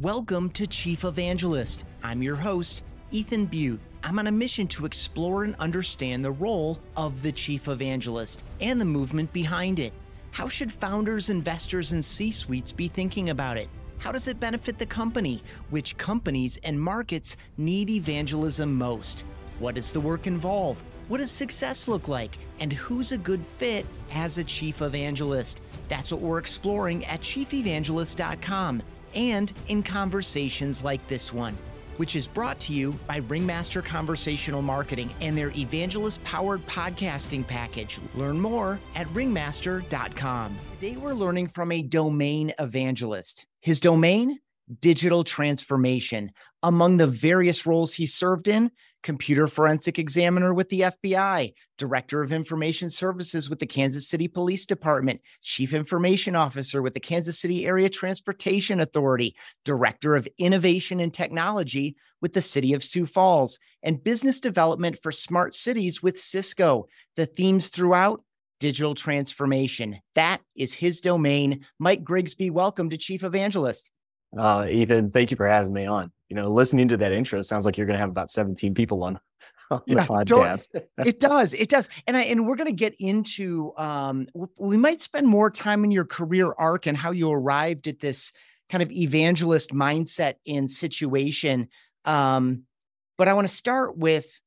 [0.00, 1.84] Welcome to Chief Evangelist.
[2.02, 3.78] I'm your host, Ethan Beute.
[4.02, 8.80] I'm on a mission to explore and understand the role of the Chief Evangelist and
[8.80, 9.92] the movement behind it.
[10.32, 13.68] How should founders, investors, and C suites be thinking about it?
[13.98, 15.44] How does it benefit the company?
[15.70, 19.22] Which companies and markets need evangelism most?
[19.60, 20.82] What does the work involve?
[21.06, 22.36] What does success look like?
[22.58, 25.60] And who's a good fit as a chief evangelist?
[25.86, 28.82] That's what we're exploring at chiefevangelist.com
[29.14, 31.56] and in conversations like this one,
[31.96, 38.00] which is brought to you by Ringmaster Conversational Marketing and their evangelist powered podcasting package.
[38.14, 40.58] Learn more at ringmaster.com.
[40.80, 43.46] Today, we're learning from a domain evangelist.
[43.60, 44.38] His domain?
[44.80, 46.32] Digital transformation.
[46.62, 48.70] Among the various roles he served in,
[49.04, 54.66] computer forensic examiner with the FBI, director of information services with the Kansas City Police
[54.66, 61.12] Department, chief information officer with the Kansas City Area Transportation Authority, director of innovation and
[61.12, 66.88] technology with the city of Sioux Falls, and business development for smart cities with Cisco.
[67.14, 68.24] The themes throughout
[68.58, 70.00] digital transformation.
[70.14, 71.66] That is his domain.
[71.78, 73.90] Mike Grigsby, welcome to Chief Evangelist.
[74.36, 76.10] Uh, Ethan, thank you for having me on.
[76.28, 79.04] You know, listening to that intro, sounds like you're going to have about 17 people
[79.04, 79.20] on,
[79.70, 80.68] on the yeah, podcast.
[81.04, 81.52] it does.
[81.54, 81.88] It does.
[82.06, 85.90] And I, and we're going to get into, um, we might spend more time in
[85.90, 88.32] your career arc and how you arrived at this
[88.70, 91.68] kind of evangelist mindset in situation.
[92.04, 92.64] Um,
[93.16, 94.40] but I want to start with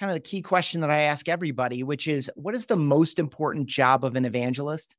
[0.00, 3.18] kind of the key question that I ask everybody, which is what is the most
[3.18, 4.96] important job of an evangelist?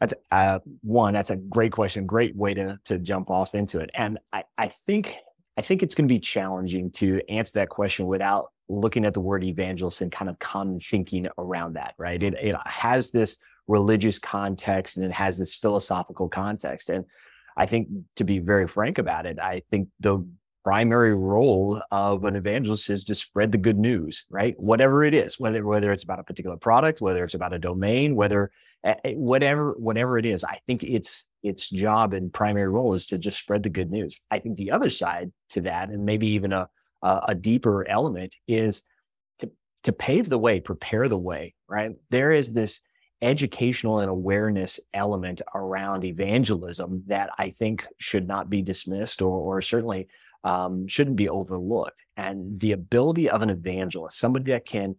[0.00, 1.12] That's uh, one.
[1.12, 2.06] That's a great question.
[2.06, 3.90] Great way to to jump off into it.
[3.94, 5.18] And I I think
[5.56, 9.20] I think it's going to be challenging to answer that question without looking at the
[9.20, 11.94] word evangelist and kind of common thinking around that.
[11.98, 12.22] Right.
[12.22, 13.36] It it has this
[13.68, 16.88] religious context and it has this philosophical context.
[16.90, 17.04] And
[17.56, 20.26] I think to be very frank about it, I think the
[20.64, 24.54] primary role of an evangelist is to spread the good news, right?
[24.58, 28.14] Whatever it is, whether whether it's about a particular product, whether it's about a domain,
[28.14, 28.50] whether
[29.04, 33.38] whatever whatever it is, I think its its job and primary role is to just
[33.38, 34.20] spread the good news.
[34.30, 36.68] I think the other side to that, and maybe even a
[37.02, 38.82] a, a deeper element, is
[39.38, 39.50] to
[39.84, 41.92] to pave the way, prepare the way, right?
[42.10, 42.80] There is this
[43.22, 49.60] educational and awareness element around evangelism that I think should not be dismissed or, or
[49.60, 50.08] certainly
[50.42, 52.02] um, shouldn't be overlooked.
[52.16, 54.96] And the ability of an evangelist, somebody that can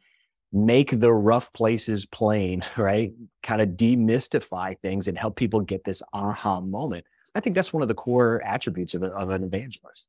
[0.53, 3.13] make the rough places plain, right?
[3.43, 7.05] Kind of demystify things and help people get this aha moment.
[7.33, 10.07] I think that's one of the core attributes of, a, of an evangelist.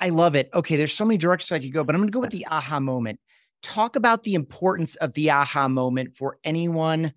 [0.00, 0.50] I love it.
[0.52, 2.46] Okay, there's so many directions I could go, but I'm going to go with the
[2.46, 3.20] aha moment.
[3.62, 7.14] Talk about the importance of the aha moment for anyone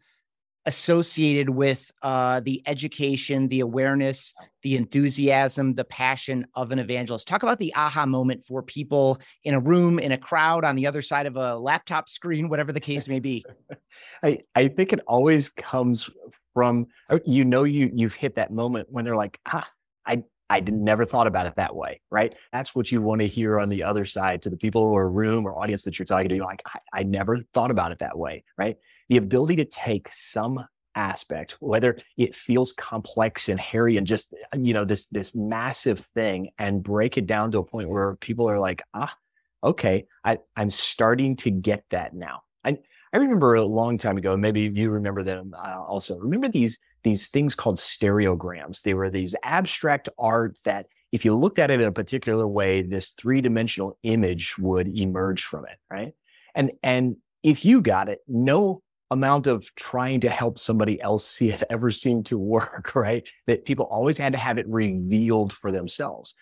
[0.70, 7.28] associated with uh, the education, the awareness, the enthusiasm, the passion of an evangelist.
[7.28, 10.86] Talk about the aha moment for people in a room, in a crowd, on the
[10.86, 13.44] other side of a laptop screen, whatever the case may be.
[14.24, 16.08] I, I think it always comes
[16.54, 19.68] from uh, you know you you've hit that moment when they're like ah
[20.06, 22.34] I I never thought about it that way, right?
[22.52, 25.46] That's what you want to hear on the other side to the people or room
[25.46, 26.36] or audience that you're talking to.
[26.36, 28.78] You're like, I, I never thought about it that way, right?
[29.10, 30.66] the ability to take some
[30.96, 36.50] aspect whether it feels complex and hairy and just you know this this massive thing
[36.58, 39.16] and break it down to a point where people are like ah
[39.64, 42.76] okay i i'm starting to get that now i
[43.14, 47.30] i remember a long time ago maybe you remember them uh, also remember these these
[47.30, 51.88] things called stereograms they were these abstract arts that if you looked at it in
[51.88, 56.14] a particular way this three-dimensional image would emerge from it right
[56.56, 61.50] and and if you got it no amount of trying to help somebody else see
[61.50, 63.28] it ever seemed to work, right?
[63.48, 66.34] That people always had to have it revealed for themselves.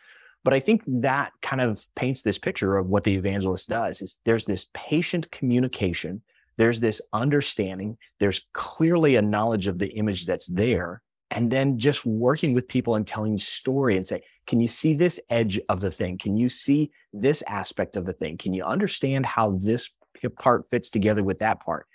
[0.43, 4.19] But I think that kind of paints this picture of what the evangelist does is
[4.23, 6.21] there's this patient communication,
[6.57, 11.01] there's this understanding, there's clearly a knowledge of the image that's there.
[11.29, 15.19] And then just working with people and telling story and say, can you see this
[15.29, 16.17] edge of the thing?
[16.17, 18.37] Can you see this aspect of the thing?
[18.37, 19.91] Can you understand how this
[20.39, 21.85] part fits together with that part?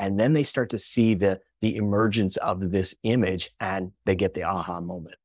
[0.00, 4.34] and then they start to see the the emergence of this image and they get
[4.34, 5.16] the aha moment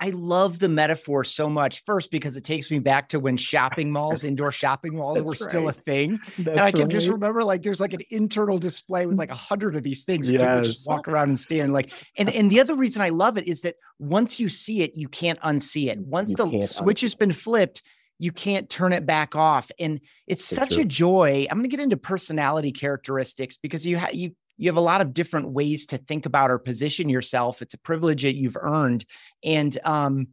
[0.00, 1.84] I love the metaphor so much.
[1.84, 5.38] First, because it takes me back to when shopping malls, indoor shopping malls were right.
[5.38, 6.18] still a thing.
[6.22, 6.88] That's and I can right.
[6.88, 10.30] just remember like there's like an internal display with like a hundred of these things.
[10.30, 10.40] Yes.
[10.40, 13.46] People just walk around and stand like and and the other reason I love it
[13.46, 15.98] is that once you see it, you can't unsee it.
[15.98, 17.82] Once you the switch has been flipped,
[18.18, 21.82] you can't turn it back off and it's such a joy i'm going to get
[21.82, 25.98] into personality characteristics because you have you you have a lot of different ways to
[25.98, 29.04] think about or position yourself it's a privilege that you've earned
[29.42, 30.28] and um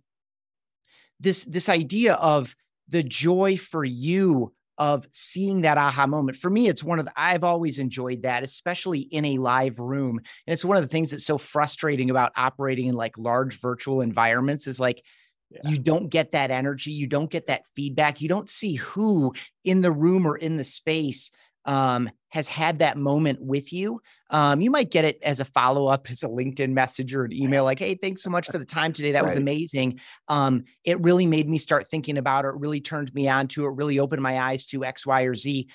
[1.19, 2.55] this this idea of
[2.89, 6.37] the joy for you of seeing that aha moment.
[6.37, 10.17] For me, it's one of the, I've always enjoyed that, especially in a live room.
[10.17, 14.01] And it's one of the things that's so frustrating about operating in like large virtual
[14.01, 15.03] environments is like
[15.49, 15.67] yeah.
[15.69, 19.33] you don't get that energy, you don't get that feedback, you don't see who
[19.63, 21.31] in the room or in the space
[21.65, 24.01] um, has had that moment with you.
[24.29, 27.33] Um, you might get it as a follow up, as a LinkedIn message or an
[27.33, 29.13] email, like, "Hey, thanks so much for the time today.
[29.13, 29.27] That right.
[29.27, 29.99] was amazing.
[30.27, 32.49] Um, it really made me start thinking about it.
[32.49, 32.55] it.
[32.59, 33.69] Really turned me on to it.
[33.69, 35.69] Really opened my eyes to X, Y, or Z."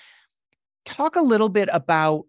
[0.85, 2.25] Talk a little bit about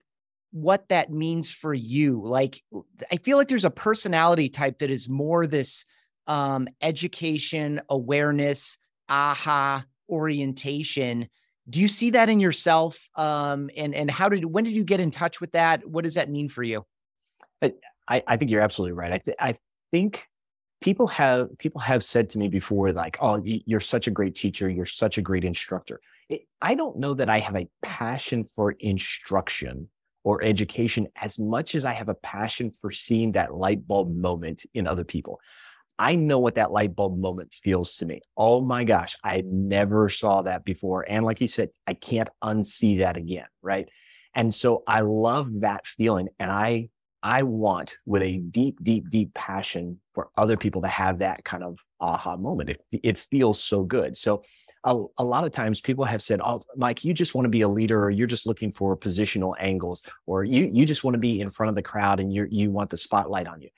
[0.53, 2.23] what that means for you.
[2.25, 2.63] Like,
[3.11, 5.85] I feel like there's a personality type that is more this
[6.27, 8.79] um, education, awareness,
[9.09, 11.29] aha orientation
[11.69, 13.09] do you see that in yourself?
[13.17, 15.87] Um, and and how did when did you get in touch with that?
[15.89, 16.85] What does that mean for you?
[18.09, 19.13] I, I think you're absolutely right.
[19.13, 19.57] I, th- I
[19.91, 20.27] think
[20.81, 24.69] people have people have said to me before, like, "Oh, you're such a great teacher.
[24.69, 28.73] You're such a great instructor." It, I don't know that I have a passion for
[28.73, 29.89] instruction
[30.23, 34.65] or education as much as I have a passion for seeing that light bulb moment
[34.75, 35.41] in other people.
[35.99, 38.21] I know what that light bulb moment feels to me.
[38.37, 41.05] Oh my gosh, I never saw that before.
[41.09, 43.47] And like you said, I can't unsee that again.
[43.63, 43.89] Right.
[44.35, 46.29] And so I love that feeling.
[46.41, 46.89] And I,
[47.23, 51.63] I want with a deep, deep, deep passion for other people to have that kind
[51.63, 52.71] of aha moment.
[52.71, 54.17] It, it feels so good.
[54.17, 54.43] So
[54.83, 57.63] a, a, lot of times people have said, "Oh, Mike, you just want to be
[57.63, 61.19] a leader, or you're just looking for positional angles, or you you just want to
[61.19, 63.71] be in front of the crowd and you you want the spotlight on you."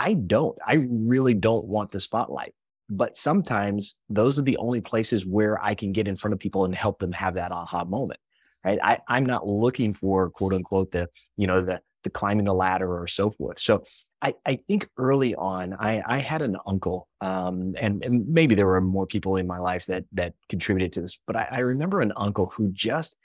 [0.00, 0.56] I don't.
[0.66, 2.54] I really don't want the spotlight.
[2.88, 6.64] But sometimes those are the only places where I can get in front of people
[6.64, 8.18] and help them have that aha moment.
[8.64, 8.78] Right.
[8.82, 12.98] I, I'm not looking for quote unquote the, you know, the the climbing the ladder
[12.98, 13.60] or so forth.
[13.60, 13.82] So
[14.22, 18.66] I, I think early on, I, I had an uncle, um, and, and maybe there
[18.66, 22.00] were more people in my life that that contributed to this, but I, I remember
[22.00, 23.16] an uncle who just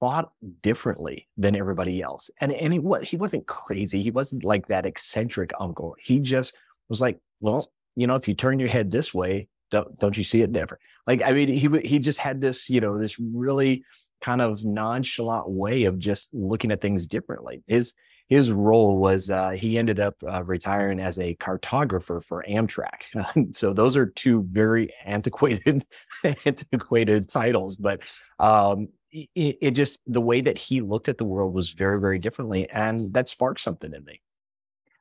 [0.00, 0.32] thought
[0.62, 2.30] differently than everybody else.
[2.40, 4.02] And and he was he wasn't crazy.
[4.02, 5.96] He wasn't like that eccentric uncle.
[6.00, 6.54] He just
[6.88, 7.66] was like, well,
[7.96, 10.82] you know, if you turn your head this way, don't don't you see it different?
[11.06, 13.84] Like I mean, he he just had this, you know, this really
[14.20, 17.62] kind of nonchalant way of just looking at things differently.
[17.66, 17.94] His
[18.28, 23.54] his role was uh, he ended up uh, retiring as a cartographer for Amtrak.
[23.56, 25.84] so those are two very antiquated
[26.44, 28.00] antiquated titles, but
[28.38, 32.18] um, it, it, just the way that he looked at the world was very very
[32.18, 34.20] differently and that sparked something in me.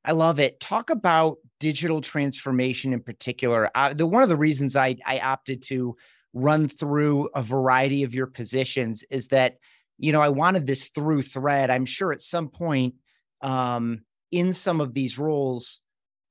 [0.06, 0.60] I love it.
[0.60, 3.70] Talk about digital transformation in particular.
[3.76, 5.96] Uh, the one of the reasons i i opted to
[6.34, 9.58] run through a variety of your positions is that
[9.98, 11.70] you know i wanted this through thread.
[11.70, 12.96] I'm sure at some point
[13.42, 14.02] um
[14.32, 15.82] in some of these roles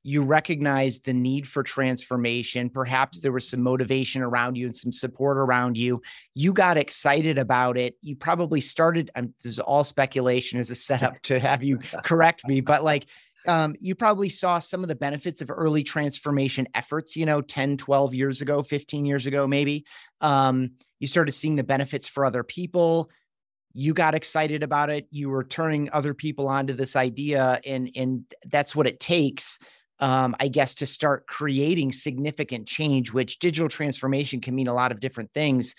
[0.06, 2.70] you recognized the need for transformation.
[2.70, 6.00] Perhaps there was some motivation around you and some support around you.
[6.32, 7.96] You got excited about it.
[8.02, 12.46] You probably started, um, this is all speculation as a setup to have you correct
[12.46, 13.06] me, but like,
[13.48, 17.76] um, you probably saw some of the benefits of early transformation efforts, you know, 10,
[17.76, 19.86] 12 years ago, 15 years ago, maybe.
[20.20, 23.10] Um, you started seeing the benefits for other people
[23.78, 28.24] you got excited about it you were turning other people onto this idea and and
[28.46, 29.58] that's what it takes
[29.98, 34.92] um, I guess, to start creating significant change, which digital transformation can mean a lot
[34.92, 35.75] of different things.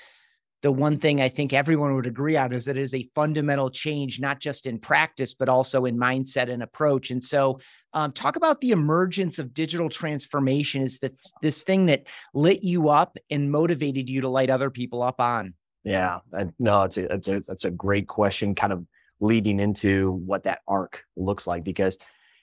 [0.64, 3.70] The one thing I think everyone would agree on is that it is a fundamental
[3.70, 7.12] change, not just in practice, but also in mindset and approach.
[7.12, 7.60] And so,
[7.94, 10.82] um, talk about the emergence of digital transformation.
[10.82, 11.14] Is that
[11.44, 15.54] this thing that lit you up and motivated you to light other people up on?
[15.84, 16.20] Yeah,
[16.58, 18.84] no, it's a, it's a, it's a great question, kind of
[19.20, 21.98] leading into what that arc looks like, because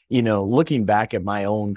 [0.08, 1.76] you know, looking back at my own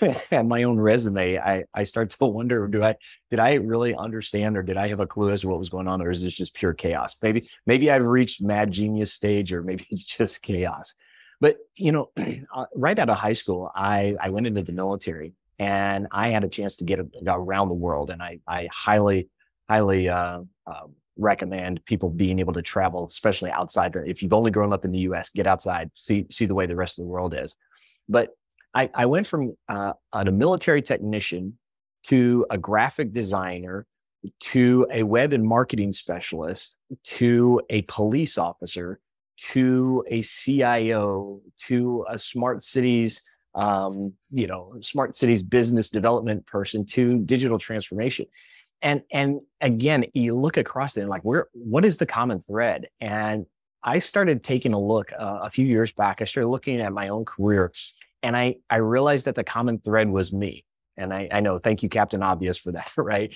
[0.30, 2.96] at my own resume, I I start to wonder, do I
[3.30, 5.88] did I really understand or did I have a clue as to what was going
[5.88, 7.16] on, or is this just pure chaos?
[7.22, 10.94] Maybe maybe I've reached mad genius stage, or maybe it's just chaos.
[11.40, 12.10] But you know,
[12.54, 16.44] uh, right out of high school, I I went into the military and I had
[16.44, 19.28] a chance to get around the world, and I I highly
[19.68, 23.94] highly uh, uh, recommend people being able to travel, especially outside.
[24.06, 26.76] If you've only grown up in the U.S., get outside, see see the way the
[26.76, 27.56] rest of the world is.
[28.08, 28.30] But
[28.74, 31.58] I, I went from uh, a military technician
[32.04, 33.86] to a graphic designer
[34.40, 39.00] to a web and marketing specialist to a police officer
[39.52, 43.22] to a CIO to a smart cities
[43.54, 48.26] um, you know smart cities business development person to digital transformation.
[48.82, 52.88] And and again you look across it and like where what is the common thread?
[53.00, 53.46] And
[53.84, 56.20] i started taking a look uh, a few years back.
[56.20, 57.72] I started looking at my own career
[58.22, 60.64] and i i realized that the common thread was me
[60.98, 63.34] and I, I know, thank you, Captain Obvious, for that, right?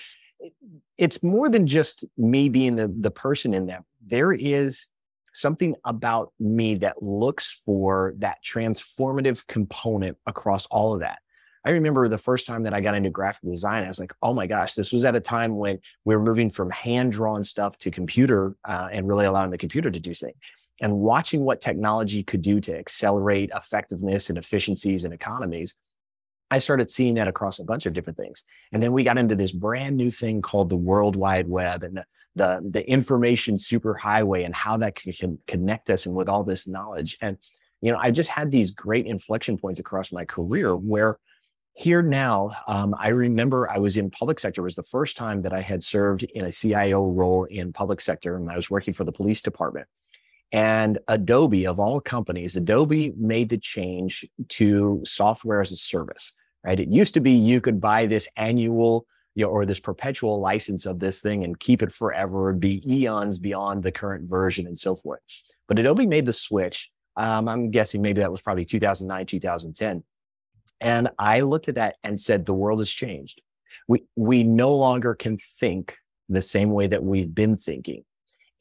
[0.97, 3.83] It's more than just me being the, the person in them.
[4.05, 4.87] There is
[5.33, 11.19] something about me that looks for that transformative component across all of that.
[11.65, 14.33] I remember the first time that I got into graphic design, I was like, oh
[14.33, 17.77] my gosh, this was at a time when we were moving from hand drawn stuff
[17.79, 20.35] to computer uh, and really allowing the computer to do things.
[20.83, 25.77] And watching what technology could do to accelerate effectiveness and efficiencies and economies,
[26.51, 28.43] I started seeing that across a bunch of different things.
[28.73, 31.95] And then we got into this brand new thing called the World Wide Web and
[31.95, 36.67] the, the, the information superhighway and how that can connect us and with all this
[36.67, 37.17] knowledge.
[37.21, 37.37] And,
[37.79, 41.17] you know, I just had these great inflection points across my career where
[41.75, 44.59] here now, um, I remember I was in public sector.
[44.59, 48.01] It was the first time that I had served in a CIO role in public
[48.01, 49.87] sector, and I was working for the police department.
[50.53, 56.31] And Adobe, of all companies, Adobe made the change to software as a service.
[56.63, 56.79] Right?
[56.79, 59.05] It used to be you could buy this annual
[59.35, 63.39] you know, or this perpetual license of this thing and keep it forever be eons
[63.39, 65.19] beyond the current version and so forth.
[65.67, 66.91] But Adobe made the switch.
[67.17, 70.03] Um, I'm guessing maybe that was probably 2009, 2010
[70.83, 73.41] and I looked at that and said, the world has changed.
[73.87, 75.95] We, we no longer can think
[76.27, 78.03] the same way that we've been thinking.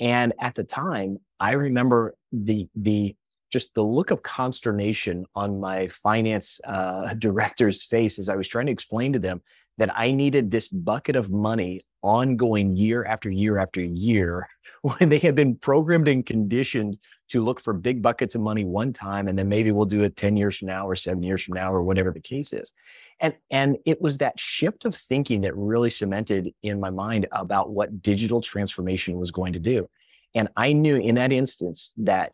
[0.00, 3.14] And at the time, I remember the, the,
[3.52, 8.66] just the look of consternation on my finance uh, director's face as I was trying
[8.66, 9.42] to explain to them
[9.78, 14.48] that I needed this bucket of money ongoing year after year after year
[14.82, 16.98] when they had been programmed and conditioned
[17.28, 20.16] to look for big buckets of money one time and then maybe we'll do it
[20.16, 22.72] 10 years from now or 7 years from now or whatever the case is.
[23.20, 27.70] And and it was that shift of thinking that really cemented in my mind about
[27.70, 29.88] what digital transformation was going to do.
[30.34, 32.32] And i knew in that instance that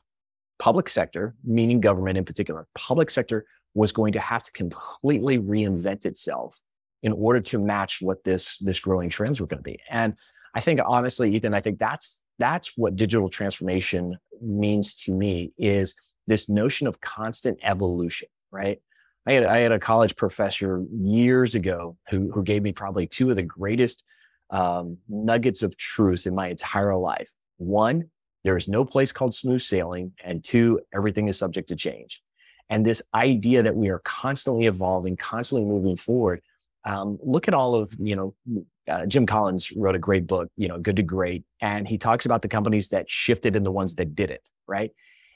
[0.59, 6.05] public sector meaning government in particular public sector was going to have to completely reinvent
[6.05, 6.61] itself
[7.03, 10.17] in order to match what this this growing trends were going to be and
[10.55, 15.97] i think honestly ethan i think that's that's what digital transformation means to me is
[16.27, 18.81] this notion of constant evolution, right?
[19.27, 23.31] I had, I had a college professor years ago who, who gave me probably two
[23.31, 24.05] of the greatest
[24.51, 27.33] um, nuggets of truth in my entire life.
[27.57, 28.11] One,
[28.45, 30.13] there is no place called smooth sailing.
[30.23, 32.23] And two, everything is subject to change.
[32.71, 36.41] And this idea that we are constantly evolving, constantly moving forward.
[36.89, 40.69] Um, look at all of, you know, uh, Jim Collins wrote a great book, you
[40.69, 43.95] know, Good to Great, and he talks about the companies that shifted and the ones
[43.97, 44.91] that did it, right?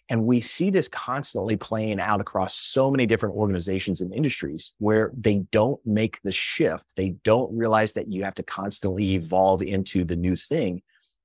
[0.09, 5.12] And we see this constantly playing out across so many different organizations and industries where
[5.16, 6.92] they don't make the shift.
[6.97, 10.82] They don't realize that you have to constantly evolve into the new thing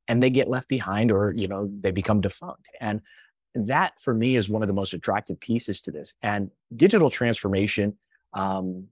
[0.08, 2.70] and they get left behind or, you know, they become defunct.
[2.80, 3.02] And
[3.56, 6.14] that for me is one of the most attractive pieces to this.
[6.22, 7.98] And digital transformation,
[8.34, 8.88] um,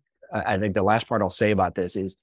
[0.45, 2.17] I think the last part I'll say about this is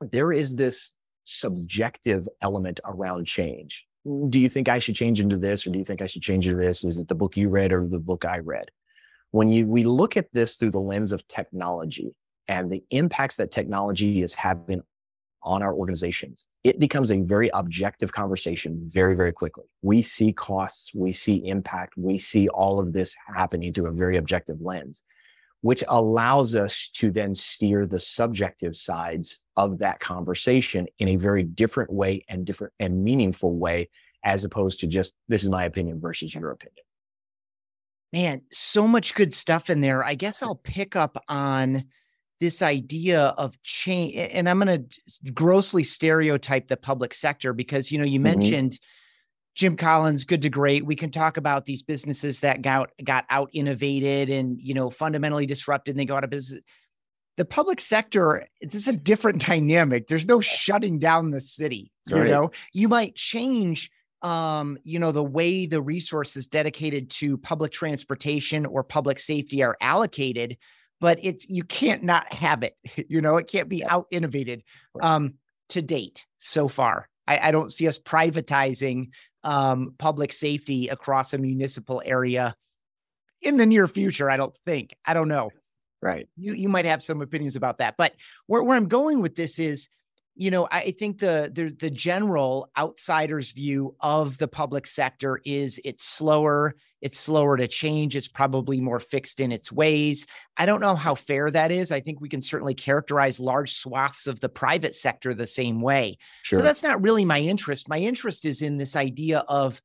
[0.00, 0.92] there is this
[1.24, 3.86] subjective element around change.
[4.28, 6.46] Do you think I should change into this, or do you think I should change
[6.46, 6.84] into this?
[6.84, 8.70] Is it the book you read or the book I read?
[9.32, 12.14] When you we look at this through the lens of technology
[12.48, 14.82] and the impacts that technology is having
[15.42, 19.64] on our organizations, it becomes a very objective conversation very, very quickly.
[19.82, 24.16] We see costs, we see impact, we see all of this happening through a very
[24.16, 25.02] objective lens
[25.62, 31.42] which allows us to then steer the subjective sides of that conversation in a very
[31.42, 33.88] different way and different and meaningful way
[34.24, 36.84] as opposed to just this is my opinion versus your opinion
[38.12, 41.84] man so much good stuff in there i guess i'll pick up on
[42.38, 47.98] this idea of change and i'm going to grossly stereotype the public sector because you
[47.98, 48.38] know you mm-hmm.
[48.38, 48.78] mentioned
[49.56, 50.84] Jim Collins, good to great.
[50.84, 55.46] We can talk about these businesses that got got out innovated and you know fundamentally
[55.46, 55.92] disrupted.
[55.92, 56.62] And they go out of business.
[57.38, 60.08] The public sector, it's a different dynamic.
[60.08, 61.90] There's no shutting down the city.
[62.08, 63.90] You know, you might change
[64.22, 69.76] um, you know, the way the resources dedicated to public transportation or public safety are
[69.80, 70.56] allocated,
[71.00, 72.76] but it's you can't not have it.
[73.08, 74.62] You know, it can't be out innovated
[75.00, 75.34] um,
[75.70, 77.08] to date so far.
[77.28, 79.10] I, I, don't see us privatizing
[79.46, 82.54] um, public safety across a municipal area
[83.40, 84.28] in the near future.
[84.28, 84.94] I don't think.
[85.04, 85.50] I don't know.
[86.02, 86.28] Right.
[86.36, 88.12] You you might have some opinions about that, but
[88.48, 89.88] where where I'm going with this is
[90.36, 95.80] you know, I think the the the general outsider's view of the public sector is
[95.82, 100.26] it's slower, it's slower to change, it's probably more fixed in its ways.
[100.58, 101.90] I don't know how fair that is.
[101.90, 106.18] I think we can certainly characterize large swaths of the private sector the same way.
[106.42, 106.58] Sure.
[106.58, 107.88] So that's not really my interest.
[107.88, 109.80] My interest is in this idea of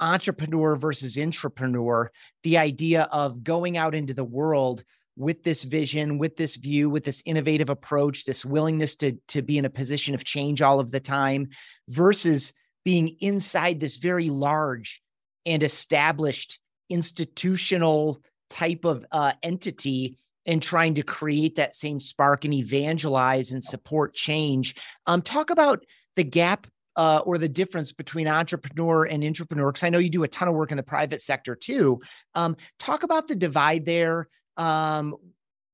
[0.00, 2.08] entrepreneur versus intrapreneur,
[2.42, 4.84] the idea of going out into the world
[5.16, 9.58] with this vision, with this view, with this innovative approach, this willingness to, to be
[9.58, 11.48] in a position of change all of the time
[11.88, 12.52] versus
[12.84, 15.02] being inside this very large
[15.46, 16.58] and established
[16.90, 18.18] institutional
[18.50, 24.14] type of uh, entity and trying to create that same spark and evangelize and support
[24.14, 24.74] change.
[25.06, 25.84] Um, talk about
[26.16, 26.66] the gap
[26.96, 30.48] uh, or the difference between entrepreneur and intrapreneur, because I know you do a ton
[30.48, 32.00] of work in the private sector too.
[32.34, 34.28] Um, talk about the divide there.
[34.56, 35.16] Um,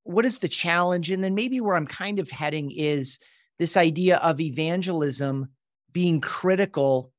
[0.05, 1.11] what is the challenge?
[1.11, 3.19] And then maybe where I'm kind of heading is
[3.59, 5.49] this idea of evangelism
[5.93, 7.13] being critical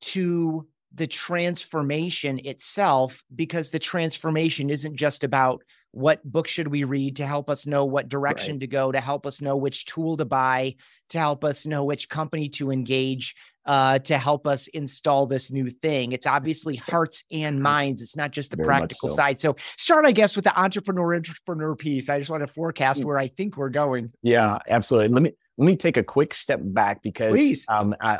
[0.00, 7.16] to the transformation itself, because the transformation isn't just about what book should we read
[7.16, 8.60] to help us know what direction right.
[8.60, 10.74] to go to help us know which tool to buy
[11.08, 13.34] to help us know which company to engage
[13.68, 17.62] uh, to help us install this new thing it's obviously hearts and mm-hmm.
[17.62, 19.14] minds it's not just the Very practical so.
[19.14, 23.02] side so start i guess with the entrepreneur intrapreneur piece i just want to forecast
[23.02, 23.04] mm.
[23.04, 26.60] where i think we're going yeah absolutely let me let me take a quick step
[26.62, 27.66] back because Please.
[27.68, 28.16] Um, I,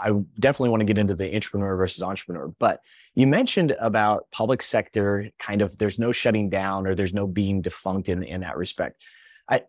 [0.00, 2.54] I, I definitely want to get into the entrepreneur versus intrapreneur.
[2.58, 2.80] But
[3.14, 7.60] you mentioned about public sector kind of there's no shutting down or there's no being
[7.60, 9.04] defunct in, in that respect.
[9.50, 9.64] I,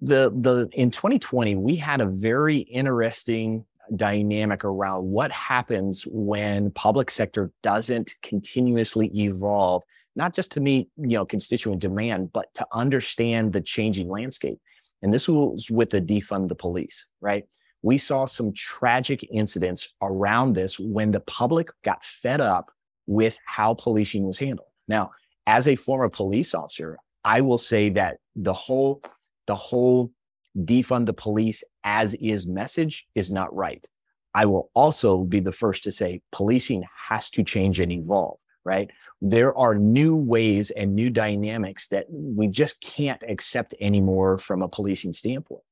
[0.00, 7.10] the the in 2020 we had a very interesting dynamic around what happens when public
[7.10, 9.82] sector doesn't continuously evolve
[10.14, 14.58] not just to meet you know constituent demand but to understand the changing landscape
[15.02, 17.44] and this was with the defund the police, right?
[17.82, 22.70] We saw some tragic incidents around this when the public got fed up
[23.06, 24.68] with how policing was handled.
[24.86, 25.10] Now,
[25.46, 29.02] as a former police officer, I will say that the whole
[29.46, 30.12] the whole
[30.56, 33.86] defund the police as is message is not right.
[34.34, 38.90] I will also be the first to say policing has to change and evolve right?
[39.20, 44.68] There are new ways and new dynamics that we just can't accept anymore from a
[44.68, 45.62] policing standpoint.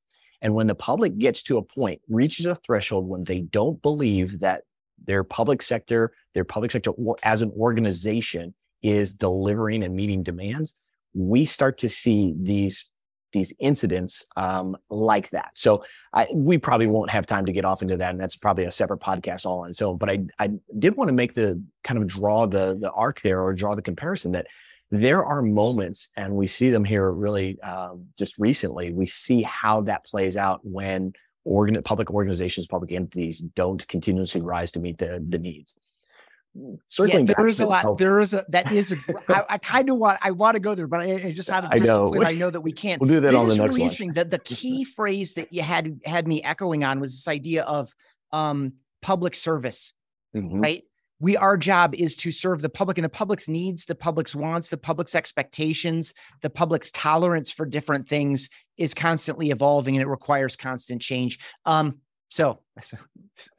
[0.42, 4.40] And when the public gets to a point, reaches a threshold when they don't believe
[4.40, 4.62] that
[5.04, 10.76] their public sector, their public sector as an organization is delivering and meeting demands,
[11.14, 12.88] we start to see these
[13.32, 15.50] these incidents um, like that.
[15.54, 18.64] So I, we probably won't have time to get off into that, and that's probably
[18.64, 19.98] a separate podcast all on its own.
[19.98, 23.42] But I I did want to make the kind of draw the the arc there
[23.42, 24.46] or draw the comparison that
[24.90, 28.92] there are moments, and we see them here really um, just recently.
[28.92, 31.12] We see how that plays out when
[31.44, 35.74] organ public organizations, public entities don't continuously rise to meet the the needs
[36.88, 38.96] circling yeah, there is a lot there is a that is a
[39.28, 41.64] I, I kind of want i want to go there but i, I just out
[41.64, 42.30] of discipline I know.
[42.30, 43.82] I know that we can't we'll do that on the next really one.
[43.82, 47.62] interesting that the key phrase that you had had me echoing on was this idea
[47.62, 47.94] of
[48.32, 49.92] um public service
[50.34, 50.60] mm-hmm.
[50.60, 50.84] right
[51.20, 54.70] we our job is to serve the public and the public's needs the public's wants
[54.70, 60.56] the public's expectations the public's tolerance for different things is constantly evolving and it requires
[60.56, 62.96] constant change um so, so,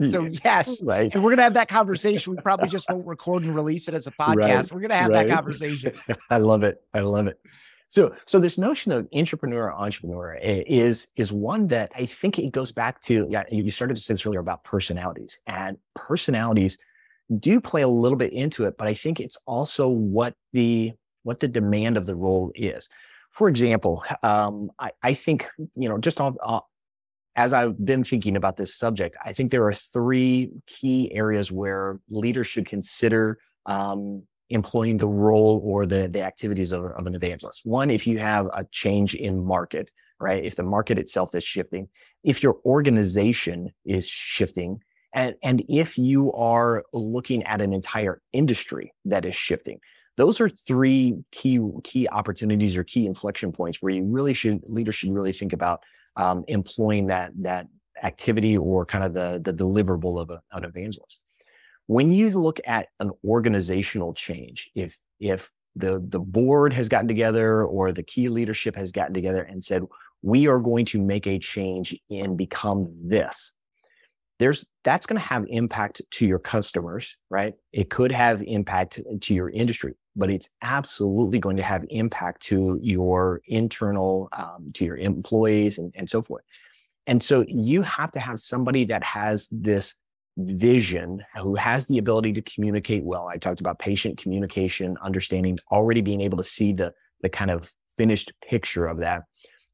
[0.10, 1.14] so yes, right.
[1.14, 2.34] and we're gonna have that conversation.
[2.34, 4.38] We probably just won't record and release it as a podcast.
[4.38, 4.72] Right.
[4.72, 5.28] We're gonna have right.
[5.28, 5.94] that conversation.
[6.30, 6.82] I love it.
[6.94, 7.38] I love it.
[7.90, 12.72] So, so this notion of entrepreneur intrapreneur is is one that I think it goes
[12.72, 13.28] back to.
[13.30, 16.78] Yeah, you started to say this earlier about personalities, and personalities
[17.40, 18.78] do play a little bit into it.
[18.78, 22.90] But I think it's also what the what the demand of the role is.
[23.32, 26.38] For example, um, I, I think you know just on
[27.36, 32.00] as I've been thinking about this subject, I think there are three key areas where
[32.10, 37.62] leaders should consider um, employing the role or the, the activities of, of an evangelist.
[37.64, 40.44] One, if you have a change in market, right?
[40.44, 41.88] If the market itself is shifting,
[42.24, 44.82] if your organization is shifting,
[45.14, 49.80] and, and if you are looking at an entire industry that is shifting,
[50.18, 54.96] those are three key key opportunities or key inflection points where you really should leaders
[54.96, 55.84] should really think about
[56.16, 57.68] um, employing that that
[58.04, 61.20] activity or kind of the the deliverable of a, an evangelist.
[61.88, 67.64] When you look at an organizational change, if if the the board has gotten together
[67.64, 69.84] or the key leadership has gotten together and said
[70.22, 73.54] we are going to make a change and become this
[74.40, 79.34] there's that's going to have impact to your customers right it could have impact to
[79.34, 84.98] your industry but it's absolutely going to have impact to your internal, um, to your
[84.98, 86.44] employees and, and so forth.
[87.08, 89.96] And so you have to have somebody that has this
[90.38, 93.28] vision, who has the ability to communicate well.
[93.28, 97.72] I talked about patient communication, understanding, already being able to see the, the kind of
[97.98, 99.24] finished picture of that.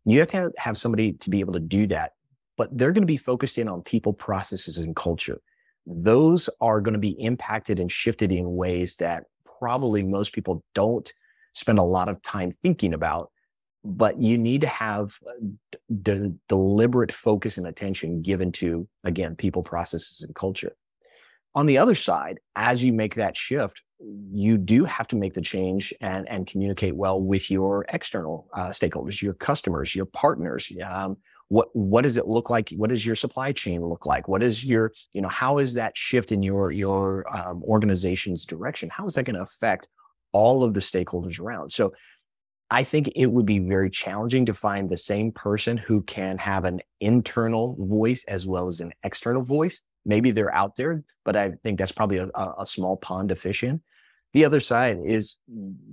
[0.06, 2.14] You have to have somebody to be able to do that,
[2.58, 5.40] but they're going to be focused in on people, processes, and culture.
[5.86, 9.26] Those are going to be impacted and shifted in ways that
[9.60, 11.12] probably most people don't
[11.54, 13.32] spend a lot of time thinking about
[13.84, 15.18] but you need to have
[15.90, 20.76] the deliberate focus and attention given to again people processes and culture.
[21.56, 23.82] On the other side as you make that shift
[24.32, 28.70] you do have to make the change and and communicate well with your external uh,
[28.70, 31.18] stakeholders your customers your partners um,
[31.50, 34.66] what what does it look like what does your supply chain look like what is
[34.66, 39.14] your you know how is that shift in your your um, organization's direction how is
[39.14, 39.88] that going to affect
[40.34, 41.94] all of the stakeholders around so
[42.70, 46.66] I think it would be very challenging to find the same person who can have
[46.66, 49.84] an internal voice as well as an external voice.
[50.06, 53.64] Maybe they're out there, but I think that's probably a, a small pond of fish
[53.64, 53.82] in.
[54.34, 55.38] The other side is,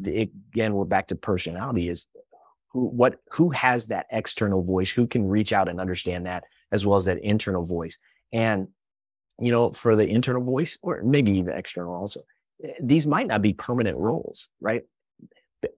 [0.05, 1.89] again, we're back to personality.
[1.89, 2.09] Is
[2.75, 4.91] who what who has that external voice?
[4.91, 7.99] Who can reach out and understand that as well as that internal voice?
[8.33, 8.69] And
[9.41, 12.21] you know, for the internal voice, or maybe even external also,
[12.63, 14.83] eh, these might not be permanent roles, right?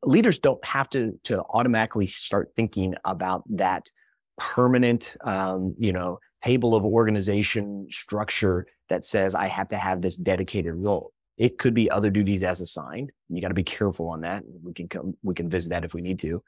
[0.05, 3.91] leaders don't have to to automatically start thinking about that
[4.39, 10.17] permanent um, you know table of organization structure that says i have to have this
[10.17, 14.21] dedicated role it could be other duties as assigned you got to be careful on
[14.21, 16.43] that we can come we can visit that if we need to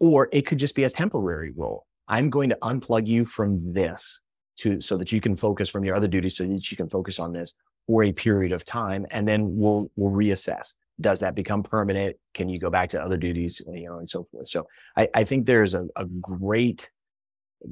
[0.00, 4.20] or it could just be a temporary role i'm going to unplug you from this
[4.56, 7.18] to so that you can focus from your other duties so that you can focus
[7.18, 7.54] on this
[7.86, 12.16] for a period of time and then we'll we'll reassess does that become permanent?
[12.34, 14.48] Can you go back to other duties, you know, and so forth?
[14.48, 16.90] So I, I think there's a, a great,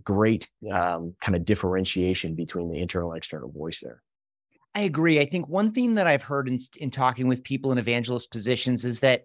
[0.02, 4.02] great um, kind of differentiation between the internal and external voice there.
[4.74, 5.18] I agree.
[5.18, 8.84] I think one thing that I've heard in, in talking with people in evangelist positions
[8.84, 9.24] is that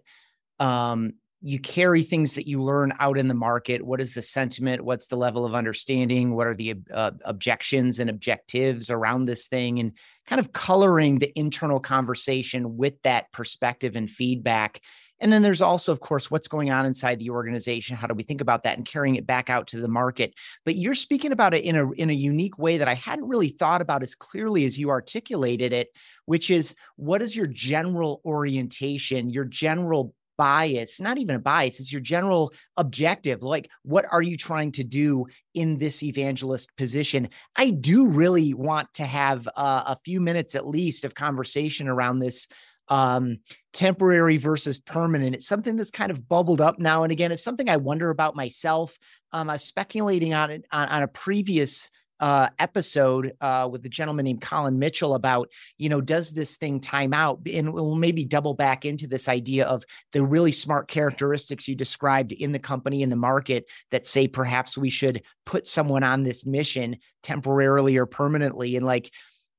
[0.58, 3.82] um, you carry things that you learn out in the market.
[3.82, 4.84] What is the sentiment?
[4.84, 6.34] What's the level of understanding?
[6.34, 9.78] What are the uh, objections and objectives around this thing?
[9.78, 9.92] And
[10.26, 14.80] kind of coloring the internal conversation with that perspective and feedback.
[15.20, 17.96] And then there's also, of course, what's going on inside the organization.
[17.96, 20.34] How do we think about that and carrying it back out to the market?
[20.64, 23.48] But you're speaking about it in a in a unique way that I hadn't really
[23.48, 25.88] thought about as clearly as you articulated it,
[26.26, 31.92] which is what is your general orientation, your general bias, not even a bias, it's
[31.92, 33.42] your general objective.
[33.42, 37.28] Like, what are you trying to do in this evangelist position?
[37.56, 42.18] I do really want to have uh, a few minutes at least of conversation around
[42.18, 42.48] this
[42.88, 43.38] um,
[43.72, 45.34] temporary versus permanent.
[45.34, 47.32] It's something that's kind of bubbled up now and again.
[47.32, 48.96] It's something I wonder about myself.
[49.32, 53.88] Um, I was speculating on it on, on a previous uh, episode uh, with the
[53.88, 57.40] gentleman named Colin Mitchell about, you know, does this thing time out?
[57.52, 62.32] And we'll maybe double back into this idea of the really smart characteristics you described
[62.32, 66.46] in the company in the market that say perhaps we should put someone on this
[66.46, 68.76] mission temporarily or permanently.
[68.76, 69.10] And like,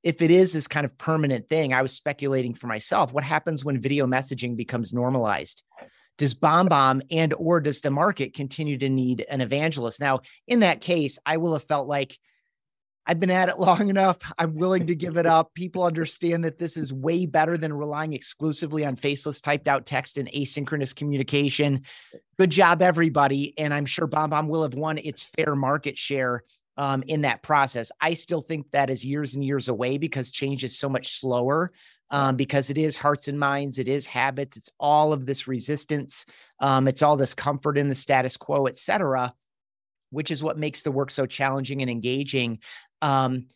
[0.04, 3.65] if it is this kind of permanent thing, I was speculating for myself, what happens
[3.65, 5.63] when video messaging becomes normalized?
[6.17, 10.82] does BombBomb and or does the market continue to need an evangelist now in that
[10.82, 12.17] case i will have felt like
[13.08, 14.17] I've been at it long enough.
[14.38, 15.54] I'm willing to give it up.
[15.54, 20.17] People understand that this is way better than relying exclusively on faceless typed out text
[20.17, 21.84] and asynchronous communication.
[22.38, 23.58] Good job, everybody.
[23.58, 26.43] And I'm sure BombBomb will have won its fair market share
[26.76, 27.91] um, in that process.
[28.00, 31.72] I still think that is years and years away because change is so much slower.
[32.10, 36.26] Um, because it is hearts and minds, it is habits, it's all of this resistance,
[36.62, 39.34] um, it's all this comfort in the status quo, et cetera
[40.10, 42.60] which is what makes the work so challenging and engaging.
[43.01, 43.47] Um,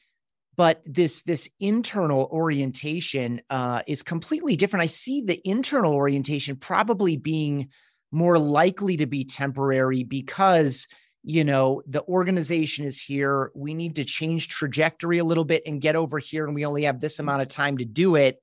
[0.57, 4.83] but this this internal orientation uh, is completely different.
[4.83, 7.69] I see the internal orientation probably being
[8.11, 10.87] more likely to be temporary because
[11.23, 15.81] you know the organization is here we need to change trajectory a little bit and
[15.81, 18.41] get over here and we only have this amount of time to do it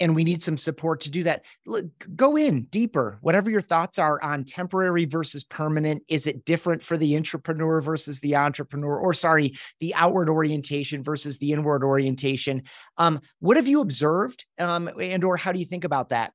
[0.00, 1.44] and we need some support to do that.
[1.64, 3.18] Look, Go in deeper.
[3.20, 8.20] Whatever your thoughts are on temporary versus permanent, is it different for the entrepreneur versus
[8.20, 12.62] the intrapreneur, or sorry, the outward orientation versus the inward orientation?
[12.96, 16.32] Um, what have you observed, um, and or how do you think about that?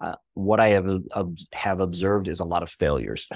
[0.00, 0.88] Uh, what I have
[1.52, 3.28] have observed is a lot of failures.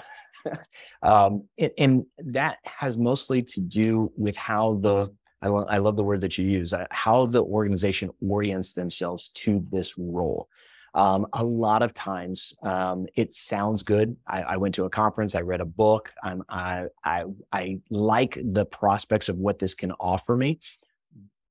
[1.03, 5.09] um, and, and that has mostly to do with how the
[5.42, 9.31] I, lo- I love the word that you use, uh, how the organization orients themselves
[9.35, 10.49] to this role.
[10.94, 14.16] Um, a lot of times um, it sounds good.
[14.27, 18.38] I, I, went to a conference, I read a book, I'm, I, I, I like
[18.42, 20.59] the prospects of what this can offer me,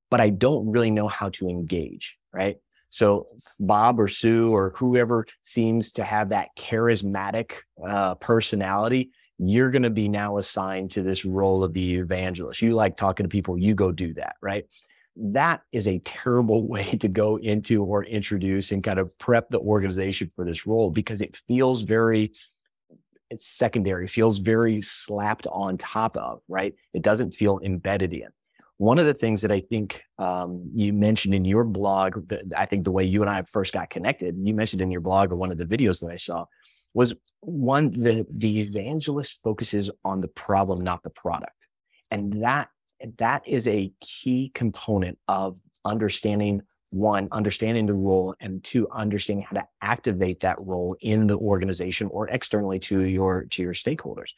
[0.09, 2.57] but I don't really know how to engage, right?
[2.89, 3.27] So
[3.59, 7.51] Bob or Sue or whoever seems to have that charismatic
[7.87, 12.61] uh, personality you're going to be now assigned to this role of the evangelist.
[12.61, 14.65] You like talking to people, you go do that, right?
[15.17, 19.59] That is a terrible way to go into or introduce and kind of prep the
[19.59, 22.33] organization for this role because it feels very
[23.31, 26.75] it's secondary, feels very slapped on top of, right?
[26.93, 28.27] It doesn't feel embedded in.
[28.77, 32.83] One of the things that I think um, you mentioned in your blog, I think
[32.83, 35.51] the way you and I first got connected, you mentioned in your blog or one
[35.51, 36.45] of the videos that I saw,
[36.95, 41.67] was one the the evangelist focuses on the problem, not the product,
[42.09, 42.69] and that
[43.19, 49.59] that is a key component of understanding one, understanding the role, and two, understanding how
[49.59, 54.31] to activate that role in the organization or externally to your to your stakeholders.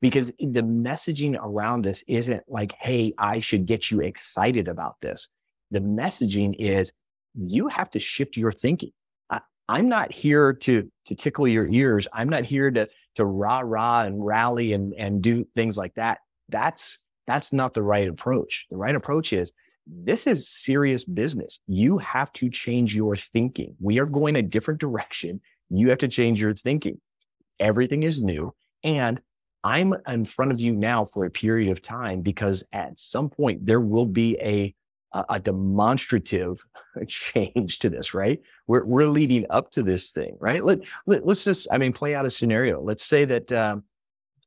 [0.00, 5.28] Because the messaging around this isn't like, hey, I should get you excited about this.
[5.70, 6.92] The messaging is
[7.34, 8.92] you have to shift your thinking.
[9.70, 12.08] I'm not here to to tickle your ears.
[12.12, 16.18] I'm not here to to rah rah and rally and and do things like that.
[16.48, 18.66] That's that's not the right approach.
[18.68, 19.52] The right approach is
[19.86, 21.60] this is serious business.
[21.68, 23.76] You have to change your thinking.
[23.78, 25.40] We are going a different direction.
[25.68, 27.00] You have to change your thinking.
[27.60, 28.52] Everything is new.
[28.82, 29.20] And
[29.62, 33.66] I'm in front of you now for a period of time because at some point
[33.66, 34.74] there will be a
[35.12, 36.64] a demonstrative
[37.08, 38.40] change to this, right?
[38.66, 40.64] We're we're leading up to this thing, right?
[40.64, 42.80] Let, let us just, I mean, play out a scenario.
[42.80, 43.84] Let's say that um,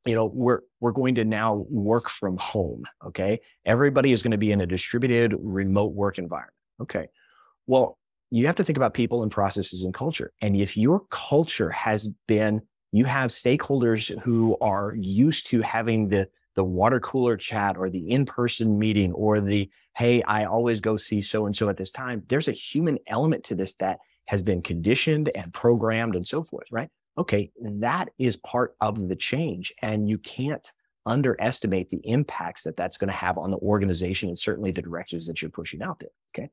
[0.04, 4.38] you know we're we're going to now work from home okay everybody is going to
[4.38, 7.06] be in a distributed remote work environment okay
[7.66, 7.98] well
[8.30, 12.08] you have to think about people and processes and culture and if your culture has
[12.26, 12.60] been
[12.92, 18.10] you have stakeholders who are used to having the the water cooler chat or the
[18.10, 22.22] in-person meeting or the hey i always go see so and so at this time
[22.28, 26.66] there's a human element to this that has been conditioned and programmed and so forth
[26.70, 29.72] right okay, that is part of the change.
[29.82, 30.68] And you can't
[31.06, 35.26] underestimate the impacts that that's going to have on the organization and certainly the directives
[35.26, 36.10] that you're pushing out there.
[36.34, 36.50] Okay.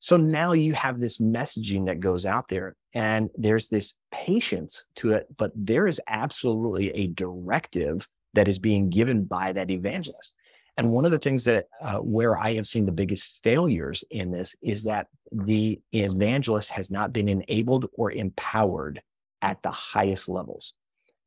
[0.00, 5.12] So now you have this messaging that goes out there and there's this patience to
[5.12, 10.34] it, but there is absolutely a directive that is being given by that evangelist.
[10.76, 14.30] And one of the things that uh, where I have seen the biggest failures in
[14.30, 19.00] this is that the evangelist has not been enabled or empowered
[19.40, 20.74] at the highest levels.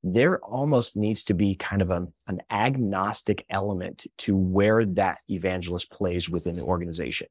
[0.03, 5.91] There almost needs to be kind of an, an agnostic element to where that evangelist
[5.91, 7.27] plays within the organization.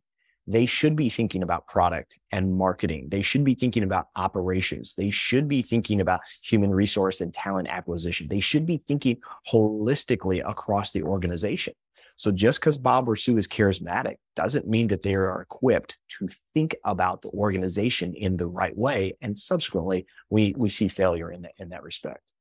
[0.46, 3.08] They should be thinking about product and marketing.
[3.10, 4.94] They should be thinking about operations.
[4.94, 8.28] They should be thinking about human resource and talent acquisition.
[8.28, 9.18] They should be thinking
[9.50, 11.74] holistically across the organization.
[12.18, 16.28] So just because Bob or Sue is charismatic doesn't mean that they are equipped to
[16.54, 19.16] think about the organization in the right way.
[19.20, 22.32] And subsequently, we, we see failure in, the, in that respect.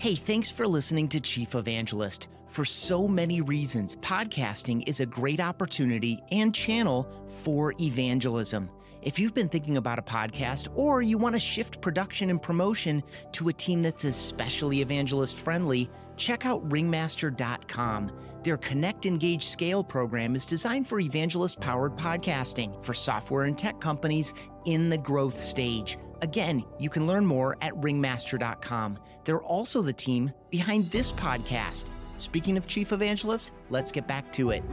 [0.00, 2.28] Hey, thanks for listening to Chief Evangelist.
[2.50, 7.10] For so many reasons, podcasting is a great opportunity and channel
[7.42, 8.70] for evangelism.
[9.02, 13.02] If you've been thinking about a podcast or you want to shift production and promotion
[13.32, 18.12] to a team that's especially evangelist friendly, check out ringmaster.com.
[18.44, 23.80] Their Connect, Engage, Scale program is designed for evangelist powered podcasting for software and tech
[23.80, 24.32] companies
[24.64, 25.98] in the growth stage.
[26.20, 28.98] Again, you can learn more at ringmaster.com.
[29.24, 31.90] They're also the team behind this podcast.
[32.16, 34.64] Speaking of chief evangelist, let's get back to it.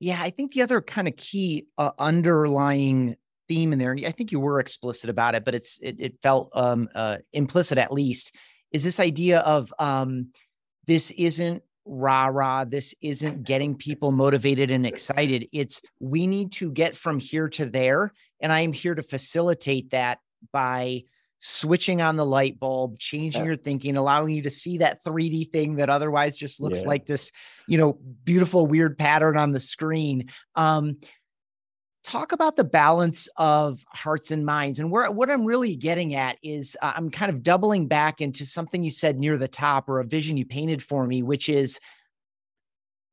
[0.00, 3.16] Yeah, I think the other kind of key uh, underlying
[3.48, 6.22] theme in there, and I think you were explicit about it, but it's it, it
[6.22, 8.34] felt um, uh, implicit at least,
[8.72, 10.32] is this idea of um,
[10.86, 12.64] this isn't rah rah.
[12.64, 15.48] This isn't getting people motivated and excited.
[15.52, 18.12] It's we need to get from here to there.
[18.40, 20.18] And I am here to facilitate that
[20.52, 21.02] by
[21.38, 23.48] switching on the light bulb, changing yeah.
[23.48, 26.88] your thinking, allowing you to see that 3D thing that otherwise just looks yeah.
[26.88, 27.30] like this,
[27.68, 30.28] you know, beautiful, weird pattern on the screen.
[30.54, 30.98] Um,
[32.06, 36.38] talk about the balance of hearts and minds and where what i'm really getting at
[36.40, 39.98] is uh, i'm kind of doubling back into something you said near the top or
[39.98, 41.80] a vision you painted for me which is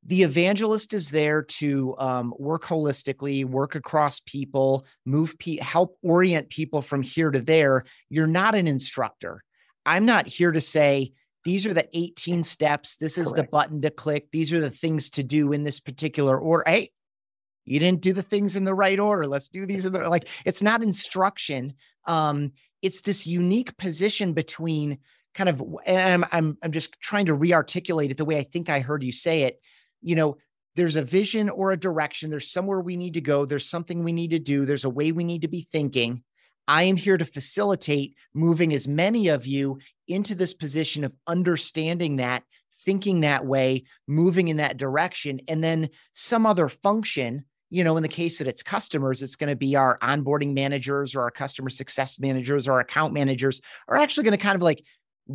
[0.06, 6.50] the evangelist is there to um, work holistically work across people move pe- help orient
[6.50, 7.84] people from here to there.
[8.10, 9.44] You're not an instructor.
[9.86, 11.14] I'm not here to say
[11.46, 12.98] these are the 18 steps.
[12.98, 13.38] This is Correct.
[13.38, 14.32] the button to click.
[14.32, 16.92] These are the things to do in this particular order hey
[17.66, 19.26] you didn't do the things in the right order.
[19.26, 21.74] Let's do these in the like it's not instruction.
[22.06, 25.00] Um it's this unique position between
[25.34, 28.70] kind of and I'm, I'm i'm just trying to re-articulate it the way i think
[28.70, 29.60] i heard you say it
[30.04, 30.38] you know
[30.76, 32.30] there's a vision or a direction.
[32.30, 33.46] There's somewhere we need to go.
[33.46, 34.66] There's something we need to do.
[34.66, 36.24] There's a way we need to be thinking.
[36.68, 42.18] I am here to facilitate moving as many of you into this position of understanding
[42.18, 42.44] that
[42.86, 48.04] thinking that way moving in that direction and then some other function you know, in
[48.04, 51.72] the case that it's customers, it's going to be our onboarding managers or our customer
[51.72, 54.86] success managers or our account managers are actually going to kind of like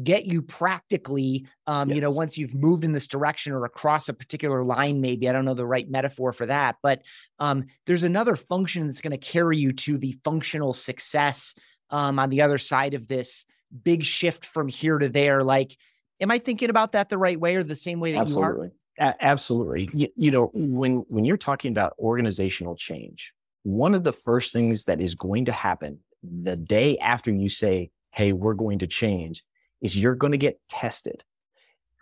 [0.03, 1.97] get you practically um, yes.
[1.97, 5.33] you know once you've moved in this direction or across a particular line maybe i
[5.33, 7.03] don't know the right metaphor for that but
[7.39, 11.55] um, there's another function that's going to carry you to the functional success
[11.91, 13.47] um, on the other side of this
[13.83, 15.77] big shift from here to there like
[16.21, 18.69] am i thinking about that the right way or the same way that absolutely.
[18.99, 23.95] you are A- absolutely you, you know when when you're talking about organizational change one
[23.95, 28.35] of the first things that is going to happen the day after you say hey
[28.35, 29.43] we're going to change
[29.81, 31.23] is you're going to get tested.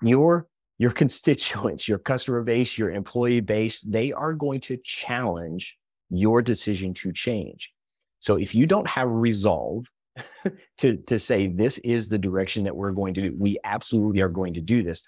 [0.03, 0.47] Your
[0.79, 5.77] your constituents, your customer base, your employee base, they are going to challenge
[6.11, 7.73] your decision to change.
[8.21, 9.87] So if you don't have resolve
[10.79, 14.29] to, to say this is the direction that we're going to do, we absolutely are
[14.29, 15.05] going to do this,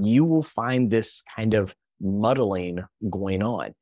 [0.00, 3.74] you will find this kind of muddling going on.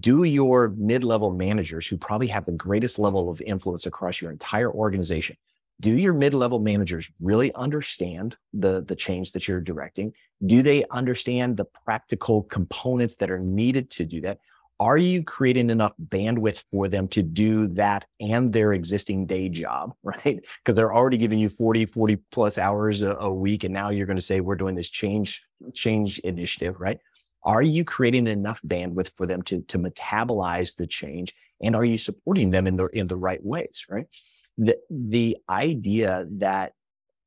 [0.00, 4.70] Do your mid-level managers who probably have the greatest level of influence across your entire
[4.70, 5.36] organization,
[5.80, 10.12] do your mid-level managers really understand the the change that you're directing?
[10.44, 14.38] Do they understand the practical components that are needed to do that?
[14.78, 19.94] Are you creating enough bandwidth for them to do that and their existing day job
[20.02, 20.40] right?
[20.58, 24.06] Because they're already giving you 40 40 plus hours a, a week and now you're
[24.06, 26.98] going to say we're doing this change change initiative right?
[27.42, 31.98] Are you creating enough bandwidth for them to to metabolize the change and are you
[31.98, 34.06] supporting them in the in the right ways right
[34.58, 36.72] the the idea that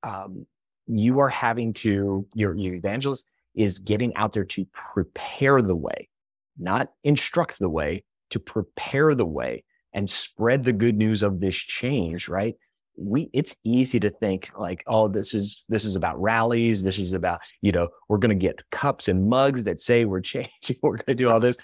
[0.04, 0.46] um,
[0.88, 6.10] you are having to your your evangelist is getting out there to prepare the way,
[6.58, 9.64] not instruct the way, to prepare the way
[9.94, 12.56] and spread the good news of this change, right?
[12.98, 17.14] We it's easy to think like, oh, this is this is about rallies, this is
[17.14, 21.16] about, you know, we're gonna get cups and mugs that say we're changing, we're gonna
[21.16, 21.58] do all this.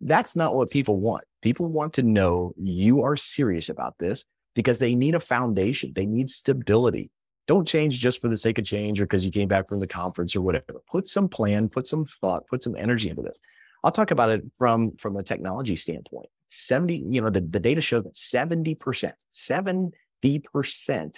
[0.00, 1.24] That's not what people want.
[1.42, 4.24] People want to know you are serious about this
[4.60, 5.90] because they need a foundation.
[5.94, 7.10] They need stability.
[7.46, 9.86] Don't change just for the sake of change or because you came back from the
[9.86, 10.82] conference or whatever.
[10.90, 13.38] Put some plan, put some thought, put some energy into this.
[13.82, 16.28] I'll talk about it from from a technology standpoint.
[16.48, 21.14] 70, you know, the, the data shows that 70%, 70%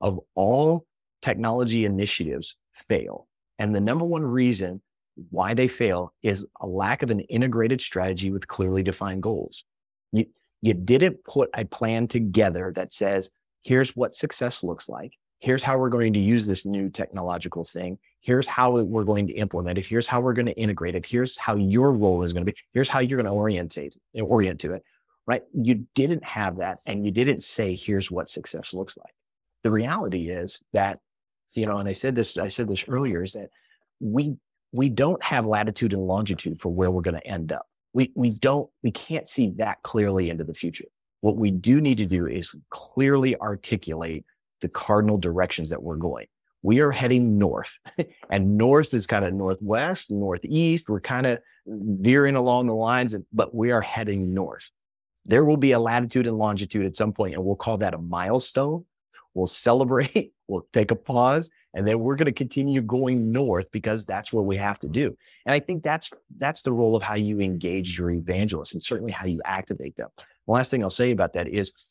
[0.00, 0.84] of all
[1.22, 2.56] technology initiatives
[2.88, 3.28] fail.
[3.60, 4.82] And the number one reason
[5.30, 9.62] why they fail is a lack of an integrated strategy with clearly defined goals.
[10.64, 13.30] You, didn't put a plan together that says,
[13.62, 15.12] here's what success looks like.
[15.40, 17.98] Here's how we're going to use this new technological thing.
[18.20, 19.84] Here's how we're going to implement it.
[19.84, 21.04] Here's how we're going to integrate it.
[21.04, 22.56] Here's how your role is going to be.
[22.72, 24.82] Here's how you're going to orientate, orient to it,
[25.26, 25.42] right?
[25.52, 26.78] You didn't have that.
[26.86, 29.12] And you didn't say, here's what success looks like.
[29.64, 30.98] The reality is that,
[31.54, 33.50] you know, and I said this, I said this earlier is that
[34.00, 34.36] we,
[34.72, 38.30] we don't have latitude and longitude for where we're going to end up we we
[38.30, 40.84] don't we can't see that clearly into the future.
[41.22, 44.26] What we do need to do is clearly articulate
[44.60, 46.26] the cardinal directions that we're going.
[46.62, 47.78] We are heading north,
[48.30, 50.88] and north is kind of northwest, northeast.
[50.88, 54.70] We're kind of veering along the lines, but we are heading north.
[55.24, 57.98] There will be a latitude and longitude at some point, and we'll call that a
[57.98, 58.84] milestone.
[59.32, 64.04] We'll celebrate, we'll take a pause, and then we're going to continue going north because
[64.04, 65.16] that's what we have to do.
[65.46, 69.12] And I think that's that's the role of how you engage your evangelists and certainly
[69.12, 70.08] how you activate them.
[70.18, 71.86] The last thing I'll say about that is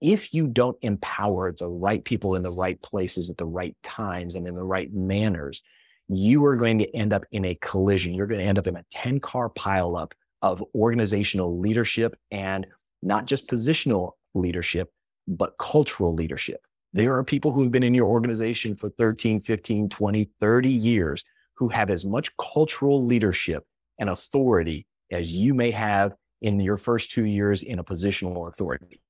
[0.00, 4.34] if you don't empower the right people in the right places at the right times
[4.34, 5.62] and in the right manners,
[6.08, 8.14] you are going to end up in a collision.
[8.14, 12.66] You're going to end up in a 10 car pileup of organizational leadership and
[13.02, 14.90] not just positional leadership,
[15.26, 16.60] but cultural leadership.
[16.92, 21.24] There are people who have been in your organization for 13, 15, 20, 30 years
[21.54, 23.64] who have as much cultural leadership
[23.98, 29.00] and authority as you may have in your first two years in a positional authority.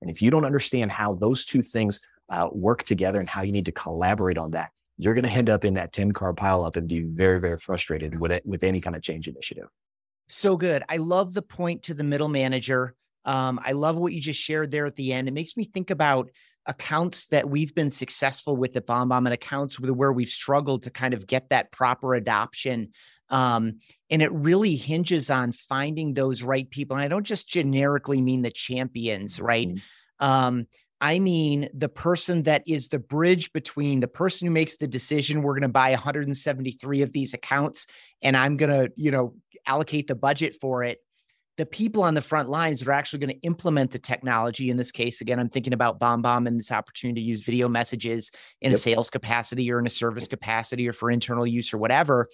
[0.00, 3.52] And if you don't understand how those two things uh, work together and how you
[3.52, 6.76] need to collaborate on that, you're going to end up in that 10 car pileup
[6.76, 9.68] and be very, very frustrated with it, with any kind of change initiative.
[10.28, 10.82] So good.
[10.88, 12.94] I love the point to the middle manager.
[13.24, 15.28] Um, I love what you just shared there at the end.
[15.28, 16.30] It makes me think about
[16.66, 21.14] accounts that we've been successful with at BombBomb and accounts where we've struggled to kind
[21.14, 22.92] of get that proper adoption.
[23.30, 26.96] Um, and it really hinges on finding those right people.
[26.96, 29.68] And I don't just generically mean the champions, right?
[29.68, 30.24] Mm-hmm.
[30.24, 30.66] Um,
[31.00, 35.42] I mean the person that is the bridge between the person who makes the decision,
[35.42, 37.86] we're going to buy 173 of these accounts
[38.22, 39.34] and I'm going to, you know,
[39.66, 40.98] allocate the budget for it
[41.56, 44.76] the people on the front lines that are actually going to implement the technology in
[44.76, 48.30] this case again i'm thinking about BombBomb and this opportunity to use video messages
[48.60, 48.76] in yep.
[48.76, 52.28] a sales capacity or in a service capacity or for internal use or whatever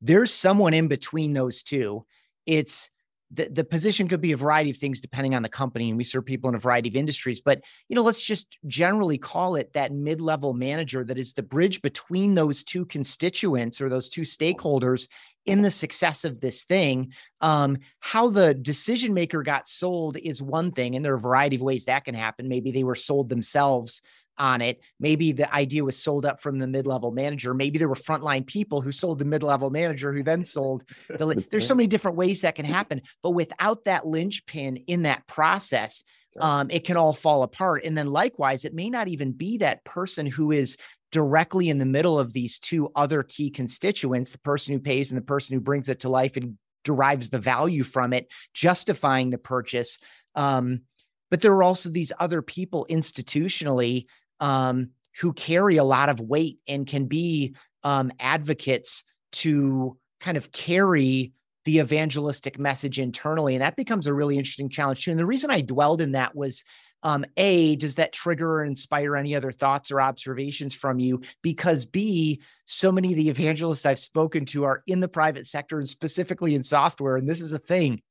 [0.00, 2.04] there's someone in between those two
[2.46, 2.90] it's
[3.32, 6.04] the, the position could be a variety of things depending on the company and we
[6.04, 9.72] serve people in a variety of industries but you know let's just generally call it
[9.72, 15.06] that mid-level manager that is the bridge between those two constituents or those two stakeholders
[15.46, 17.12] in the success of this thing.
[17.40, 21.56] Um, how the decision maker got sold is one thing and there are a variety
[21.56, 22.48] of ways that can happen.
[22.48, 24.02] Maybe they were sold themselves
[24.40, 24.80] on it.
[24.98, 27.54] Maybe the idea was sold up from the mid-level manager.
[27.54, 31.68] Maybe there were frontline people who sold the mid-level manager who then sold the there's
[31.68, 33.02] so many different ways that can happen.
[33.22, 36.02] But without that linchpin in that process,
[36.40, 37.84] um, it can all fall apart.
[37.84, 40.76] And then likewise, it may not even be that person who is
[41.12, 45.20] directly in the middle of these two other key constituents, the person who pays and
[45.20, 49.38] the person who brings it to life and derives the value from it, justifying the
[49.38, 49.98] purchase.
[50.34, 50.82] Um,
[51.30, 54.06] but there are also these other people institutionally
[54.40, 60.52] um, who carry a lot of weight and can be um, advocates to kind of
[60.52, 61.32] carry
[61.64, 63.54] the evangelistic message internally.
[63.54, 65.10] And that becomes a really interesting challenge too.
[65.10, 66.64] And the reason I dwelled in that was
[67.02, 71.22] um, A, does that trigger or inspire any other thoughts or observations from you?
[71.42, 75.78] Because B, so many of the evangelists I've spoken to are in the private sector
[75.78, 77.16] and specifically in software.
[77.16, 78.02] And this is a thing.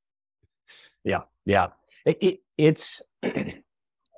[1.04, 1.22] Yeah.
[1.46, 1.68] Yeah.
[2.06, 3.02] It, it, it's,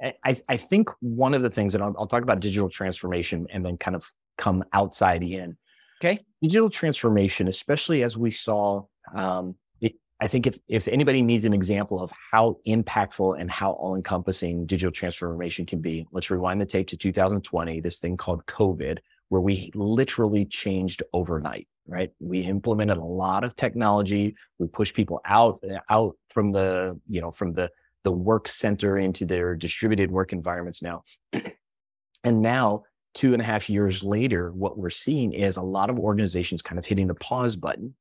[0.01, 3.63] I, I think one of the things, and I'll, I'll talk about digital transformation and
[3.65, 4.05] then kind of
[4.37, 5.57] come outside in.
[6.01, 6.19] Okay.
[6.41, 8.83] Digital transformation, especially as we saw,
[9.13, 13.73] um, it, I think if, if anybody needs an example of how impactful and how
[13.73, 18.43] all encompassing digital transformation can be, let's rewind the tape to 2020, this thing called
[18.47, 18.97] COVID,
[19.29, 22.11] where we literally changed overnight, right?
[22.19, 24.35] We implemented a lot of technology.
[24.57, 27.69] We pushed people out, out from the, you know, from the
[28.03, 31.03] the work center into their distributed work environments now.
[32.23, 32.83] and now,
[33.13, 36.79] two and a half years later, what we're seeing is a lot of organizations kind
[36.79, 37.95] of hitting the pause button,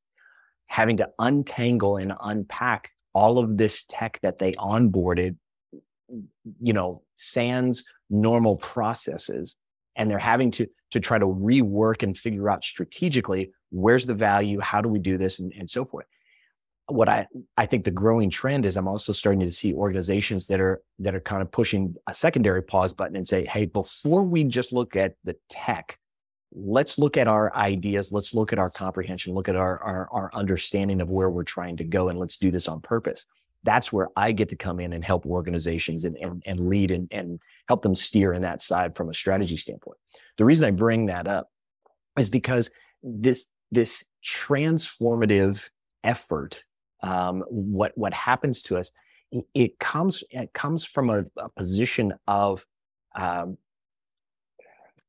[0.66, 5.36] having to untangle and unpack all of this tech that they onboarded,
[6.60, 9.56] you know, sans normal processes.
[9.96, 14.60] And they're having to, to try to rework and figure out strategically where's the value,
[14.60, 16.06] how do we do this, and, and so forth
[16.90, 17.26] what I
[17.56, 21.14] I think the growing trend is I'm also starting to see organizations that are that
[21.14, 24.96] are kind of pushing a secondary pause button and say, hey, before we just look
[24.96, 25.98] at the tech,
[26.52, 30.30] let's look at our ideas, let's look at our comprehension, look at our our, our
[30.34, 33.26] understanding of where we're trying to go, and let's do this on purpose.
[33.62, 37.08] That's where I get to come in and help organizations and and, and lead and,
[37.10, 39.98] and help them steer in that side from a strategy standpoint.
[40.38, 41.50] The reason I bring that up
[42.18, 42.70] is because
[43.02, 45.68] this this transformative
[46.04, 46.64] effort
[47.02, 48.90] um, what what happens to us,
[49.54, 52.66] it comes it comes from a, a position of
[53.14, 53.56] um,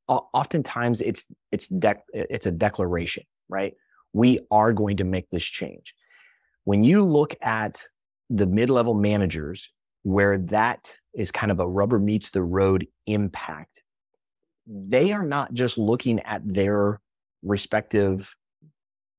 [0.08, 3.74] oftentimes it's it's dec- it's a declaration, right?
[4.12, 5.94] We are going to make this change.
[6.64, 7.82] When you look at
[8.30, 9.70] the mid-level managers,
[10.02, 13.82] where that is kind of a rubber meets the road impact,
[14.66, 17.00] they are not just looking at their
[17.42, 18.34] respective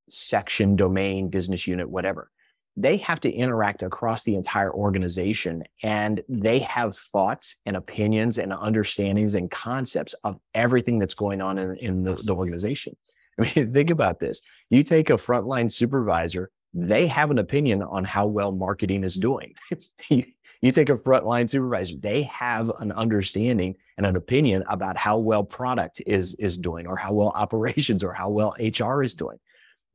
[0.09, 2.30] section, domain, business unit, whatever
[2.76, 8.51] they have to interact across the entire organization and they have thoughts and opinions and
[8.51, 12.95] understandings and concepts of everything that's going on in, in the, the organization.
[13.39, 14.41] I mean, think about this.
[14.69, 19.21] You take a frontline supervisor, they have an opinion on how well marketing is mm-hmm.
[19.21, 19.53] doing.
[20.09, 20.26] you,
[20.61, 25.43] you take a frontline supervisor, they have an understanding and an opinion about how well
[25.43, 29.38] product is, is doing or how well operations or how well HR is doing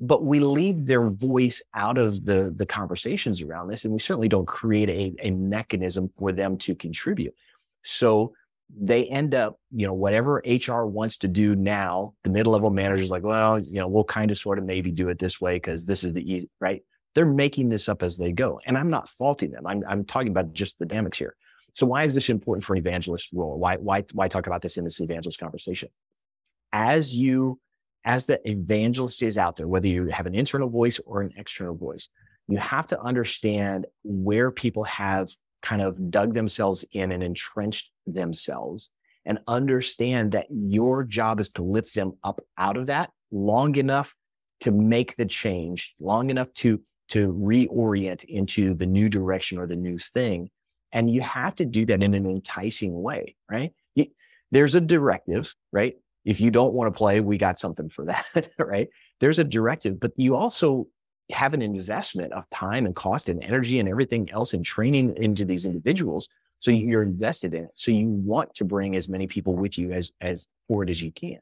[0.01, 4.29] but we leave their voice out of the the conversations around this and we certainly
[4.29, 7.35] don't create a, a mechanism for them to contribute.
[7.85, 8.33] So
[8.77, 13.23] they end up you know whatever hr wants to do now the mid-level manager's like
[13.23, 16.05] well you know we'll kind of sort of maybe do it this way because this
[16.05, 16.83] is the easy right?
[17.15, 19.67] They're making this up as they go and i'm not faulting them.
[19.67, 21.35] I'm, I'm talking about just the dynamics here.
[21.73, 23.59] So why is this important for an evangelist role?
[23.59, 25.89] Why why why talk about this in this evangelist conversation?
[26.73, 27.59] As you
[28.05, 31.75] as the evangelist is out there, whether you have an internal voice or an external
[31.75, 32.09] voice,
[32.49, 35.31] you have to understand where people have
[35.63, 38.91] kind of dug themselves in and entrenched themselves
[39.27, 44.15] and understand that your job is to lift them up out of that long enough
[44.61, 49.77] to make the change, long enough to to reorient into the new direction or the
[49.77, 50.51] new thing.
[50.93, 53.73] And you have to do that in an enticing way, right?
[54.51, 55.97] there's a directive, right?
[56.25, 58.89] If you don't want to play, we got something for that, right?
[59.21, 60.89] There's a directive, but you also
[61.31, 65.45] have an investment of time and cost and energy and everything else and training into
[65.45, 66.29] these individuals.
[66.61, 67.71] So you're invested in it.
[67.75, 71.13] So you want to bring as many people with you as, as forward as you
[71.13, 71.39] can.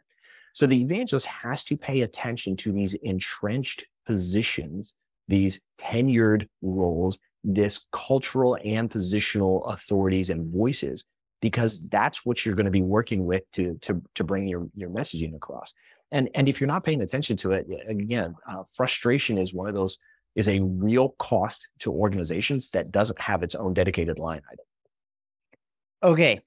[0.52, 4.94] So the evangelist has to pay attention to these entrenched positions
[5.28, 11.04] these tenured roles, this cultural and positional authorities and voices,
[11.40, 14.90] because that's what you're going to be working with to to to bring your your
[14.90, 15.74] messaging across.
[16.12, 19.74] And and if you're not paying attention to it, again, uh, frustration is one of
[19.74, 19.98] those
[20.34, 24.66] is a real cost to organizations that doesn't have its own dedicated line item.
[26.02, 26.40] Okay,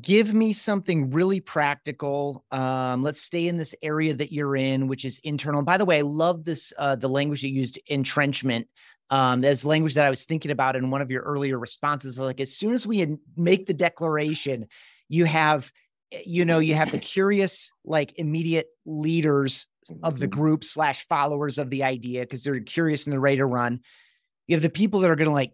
[0.00, 5.04] give me something really practical um, let's stay in this area that you're in which
[5.04, 8.68] is internal and by the way i love this uh, the language you used entrenchment
[9.10, 12.40] um, as language that i was thinking about in one of your earlier responses like
[12.40, 14.66] as soon as we make the declaration
[15.08, 15.72] you have
[16.12, 19.66] eh, you know you have the curious like immediate leaders
[20.04, 20.38] of the mm-hmm.
[20.38, 23.80] group slash followers of the idea because they're curious and they're ready to run
[24.46, 25.52] you have the people that are going to like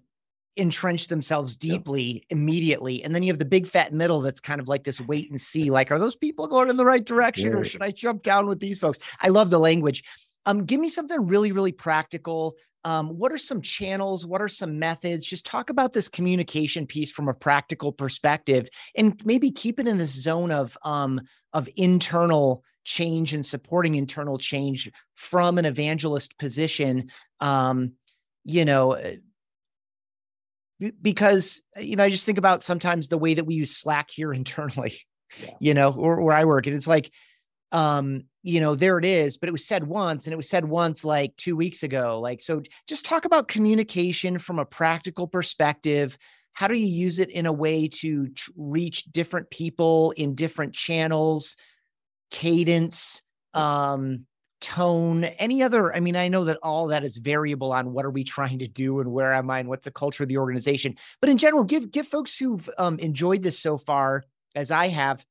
[0.56, 2.22] entrench themselves deeply yep.
[2.30, 3.04] immediately.
[3.04, 5.40] And then you have the big fat middle that's kind of like this wait and
[5.40, 7.58] see like, are those people going in the right direction yeah.
[7.58, 8.98] or should I jump down with these folks?
[9.20, 10.04] I love the language.
[10.46, 12.56] Um, give me something really, really practical.
[12.84, 14.24] Um, what are some channels?
[14.24, 15.26] What are some methods?
[15.26, 19.98] Just talk about this communication piece from a practical perspective, and maybe keep it in
[19.98, 21.20] this zone of um,
[21.52, 27.10] of internal change and supporting internal change from an evangelist position.
[27.40, 27.94] Um,
[28.44, 29.14] you know, uh,
[31.00, 34.10] because uh, you know i just think about sometimes the way that we use slack
[34.10, 34.98] here internally
[35.42, 35.50] yeah.
[35.60, 37.10] you know or where i work and it's like
[37.72, 40.64] um you know there it is but it was said once and it was said
[40.64, 46.16] once like two weeks ago like so just talk about communication from a practical perspective
[46.52, 50.74] how do you use it in a way to tr- reach different people in different
[50.74, 51.56] channels
[52.30, 53.20] cadence
[53.52, 54.24] um
[54.60, 58.10] tone any other i mean i know that all that is variable on what are
[58.10, 60.96] we trying to do and where am i and what's the culture of the organization.
[61.20, 65.24] But in general give give folks who've um, enjoyed this so far as i have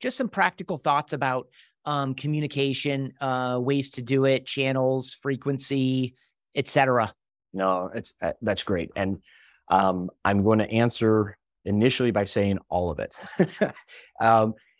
[0.00, 1.48] just some practical thoughts about
[1.86, 6.14] um, communication uh, ways to do it channels frequency
[6.54, 7.14] etc
[7.54, 8.90] no it's uh, that's great.
[8.94, 9.22] And
[9.68, 13.18] um, i'm going to answer initially by saying all of it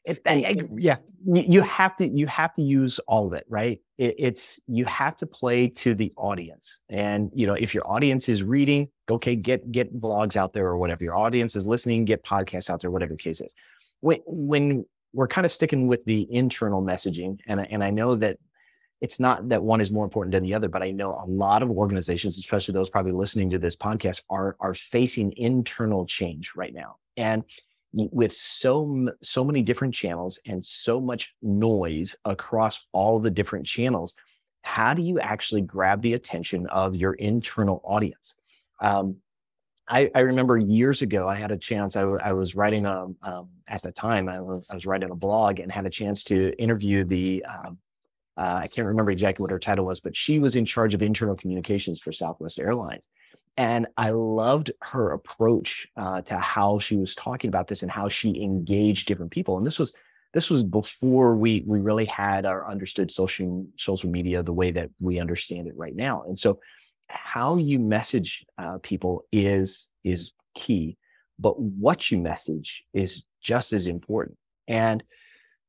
[0.07, 0.97] um, if I, I, yeah,
[1.27, 3.81] you have to you have to use all of it, right?
[3.99, 8.29] It, it's you have to play to the audience, and you know if your audience
[8.29, 11.05] is reading, okay, get get blogs out there or whatever.
[11.05, 13.55] Your audience is listening, get podcasts out there, whatever the case is.
[14.01, 18.39] When when we're kind of sticking with the internal messaging, and and I know that
[19.01, 21.63] it's not that one is more important than the other, but I know a lot
[21.63, 26.75] of organizations, especially those probably listening to this podcast, are are facing internal change right
[26.75, 27.45] now, and
[27.95, 34.17] with so so many different channels and so much noise across all the different channels
[34.65, 38.35] how do you actually grab the attention of your internal audience?
[38.81, 39.17] Um,
[39.87, 43.49] I, I, remember years ago i had a chance i, I was writing a, um,
[43.69, 46.55] at the time I was, I was writing a blog and had a chance to
[46.59, 47.79] interview the um,
[48.39, 51.03] uh, i can't remember exactly what her title was but she was in charge of
[51.03, 53.09] internal communications for southwest airlines
[53.57, 58.09] and I loved her approach uh, to how she was talking about this and how
[58.09, 59.57] she engaged different people.
[59.57, 59.95] And this was
[60.33, 64.91] this was before we we really had our understood social social media the way that
[65.01, 66.25] we understand it right now.
[66.27, 66.59] And so,
[67.09, 70.97] how you message uh, people is is key,
[71.39, 74.37] but what you message is just as important.
[74.67, 75.05] And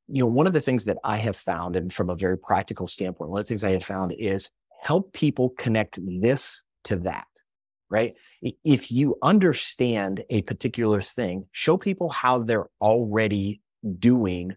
[0.08, 2.88] you know, one of the things that I have found, and from a very practical
[2.88, 4.50] standpoint, one of the things I have found is
[4.82, 7.26] help people connect this to that
[7.96, 8.18] right?
[8.66, 13.62] If you understand a particular thing, show people how they're already
[14.00, 14.54] doing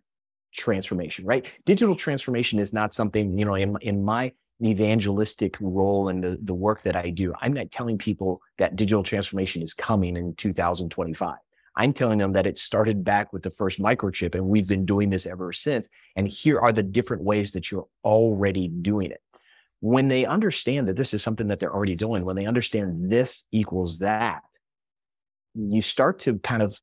[0.52, 1.48] transformation, right?
[1.64, 4.32] Digital transformation is not something, you know, in, in my
[4.64, 9.04] evangelistic role and the, the work that I do, I'm not telling people that digital
[9.04, 11.36] transformation is coming in 2025.
[11.76, 15.10] I'm telling them that it started back with the first microchip and we've been doing
[15.10, 15.86] this ever since.
[16.16, 19.22] And here are the different ways that you're already doing it
[19.80, 23.44] when they understand that this is something that they're already doing, when they understand this
[23.52, 24.42] equals that,
[25.54, 26.78] you start to kind of,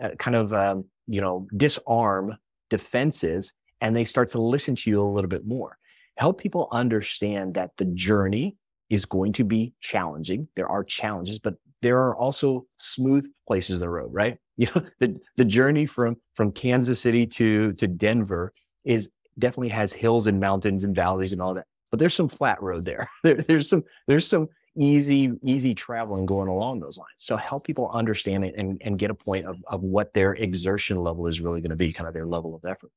[0.00, 2.36] uh, kind of, um, you know, disarm
[2.70, 5.78] defenses and they start to listen to you a little bit more.
[6.16, 8.56] Help people understand that the journey
[8.90, 10.48] is going to be challenging.
[10.56, 14.38] There are challenges, but there are also smooth places of the road, right?
[14.58, 18.52] You know, the, the journey from, from Kansas City to, to Denver
[18.84, 19.08] is
[19.38, 22.84] definitely has hills and mountains and valleys and all that but there's some flat road
[22.84, 23.10] there.
[23.24, 27.10] there there's some there's some easy easy traveling going along those lines.
[27.16, 31.02] So help people understand it and, and get a point of, of what their exertion
[31.02, 32.90] level is really going to be, kind of their level of effort.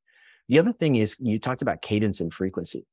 [0.50, 2.86] The other thing is you talked about cadence and frequency.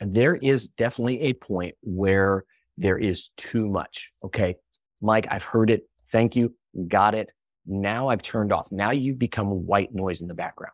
[0.00, 2.44] And there is definitely a point where
[2.76, 4.10] there is too much.
[4.24, 4.56] Okay.
[5.00, 5.88] Mike, I've heard it.
[6.10, 6.54] Thank you.
[6.88, 7.32] Got it.
[7.66, 8.72] Now I've turned off.
[8.72, 10.72] Now you've become white noise in the background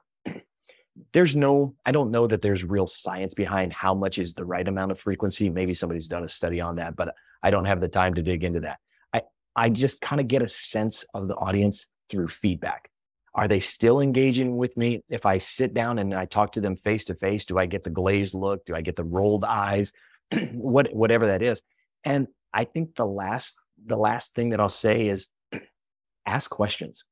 [1.13, 4.67] there's no, I don't know that there's real science behind how much is the right
[4.67, 5.49] amount of frequency.
[5.49, 8.45] Maybe somebody's done a study on that, but I don't have the time to dig
[8.45, 8.79] into that.
[9.13, 9.23] I,
[9.55, 12.91] I just kind of get a sense of the audience through feedback.
[13.35, 15.03] Are they still engaging with me?
[15.09, 17.85] If I sit down and I talk to them face to face, do I get
[17.85, 18.65] the glazed look?
[18.65, 19.93] Do I get the rolled eyes?
[20.53, 21.63] what, whatever that is.
[22.05, 25.29] And I think the last, the last thing that I'll say is
[26.27, 27.05] ask questions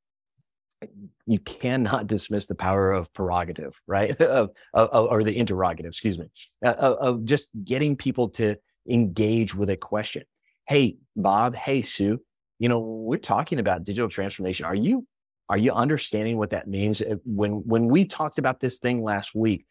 [1.27, 4.20] you cannot dismiss the power of prerogative, right?
[4.20, 6.27] of, of, or the interrogative, excuse me,
[6.64, 8.57] uh, of, of just getting people to
[8.89, 10.24] engage with a question.
[10.66, 11.55] Hey, Bob.
[11.55, 12.20] Hey, Sue.
[12.59, 14.66] You know, we're talking about digital transformation.
[14.66, 15.07] Are you
[15.49, 17.01] are you understanding what that means?
[17.01, 19.66] Uh, when when we talked about this thing last week,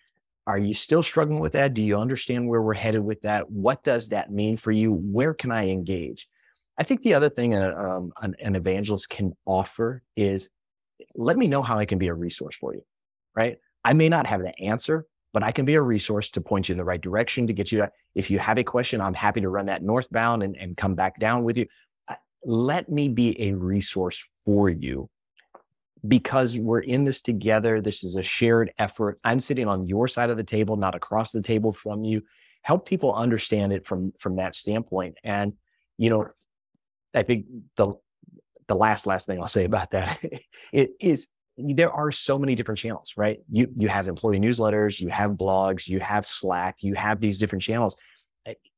[0.47, 1.73] are you still struggling with that?
[1.73, 3.49] Do you understand where we're headed with that?
[3.49, 4.93] What does that mean for you?
[4.93, 6.27] Where can I engage?
[6.77, 10.49] I think the other thing uh, um, an, an evangelist can offer is
[11.15, 12.81] let me know how I can be a resource for you,
[13.35, 13.57] right?
[13.83, 16.73] I may not have the answer, but I can be a resource to point you
[16.73, 17.85] in the right direction to get you.
[18.15, 21.19] If you have a question, I'm happy to run that northbound and, and come back
[21.19, 21.67] down with you.
[22.43, 25.09] Let me be a resource for you
[26.07, 27.81] because we're in this together.
[27.81, 29.17] This is a shared effort.
[29.23, 32.21] I'm sitting on your side of the table, not across the table from you.
[32.61, 35.17] Help people understand it from from that standpoint.
[35.23, 35.53] And
[35.97, 36.27] you know,
[37.13, 37.45] I think
[37.77, 37.93] the
[38.67, 40.19] the last last thing I'll say about that
[40.73, 43.39] it is there are so many different channels, right?
[43.49, 47.61] You you have employee newsletters, you have blogs, you have Slack, you have these different
[47.61, 47.95] channels.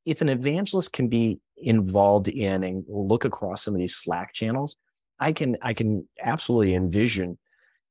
[0.06, 4.76] If an evangelist can be involved in and look across some of these Slack channels,
[5.18, 7.38] I can I can absolutely envision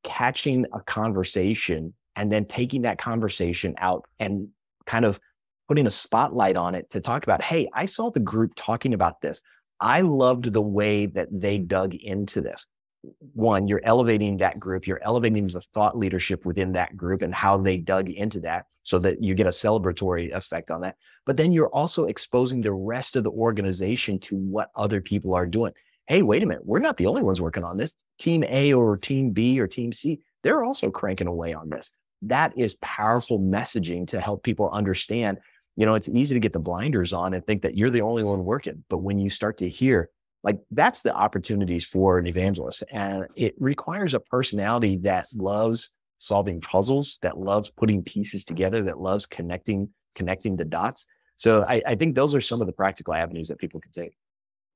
[0.03, 4.47] catching a conversation and then taking that conversation out and
[4.85, 5.19] kind of
[5.67, 9.21] putting a spotlight on it to talk about, hey, I saw the group talking about
[9.21, 9.43] this.
[9.79, 12.65] I loved the way that they dug into this.
[13.33, 17.57] One, you're elevating that group, you're elevating the thought leadership within that group and how
[17.57, 20.95] they dug into that so that you get a celebratory effect on that.
[21.25, 25.45] But then you're also exposing the rest of the organization to what other people are
[25.45, 25.73] doing.
[26.07, 27.95] Hey, wait a minute, we're not the only ones working on this.
[28.17, 31.91] Team A or team B or team C, they're also cranking away on this.
[32.23, 35.37] That is powerful messaging to help people understand
[35.77, 38.23] you know, it's easy to get the blinders on and think that you're the only
[38.23, 38.83] one working.
[38.89, 40.09] But when you start to hear,
[40.43, 42.83] like that's the opportunities for an evangelist.
[42.91, 48.99] And it requires a personality that loves solving puzzles, that loves putting pieces together, that
[48.99, 51.05] loves connecting, connecting the dots.
[51.37, 54.17] So I, I think those are some of the practical avenues that people can take.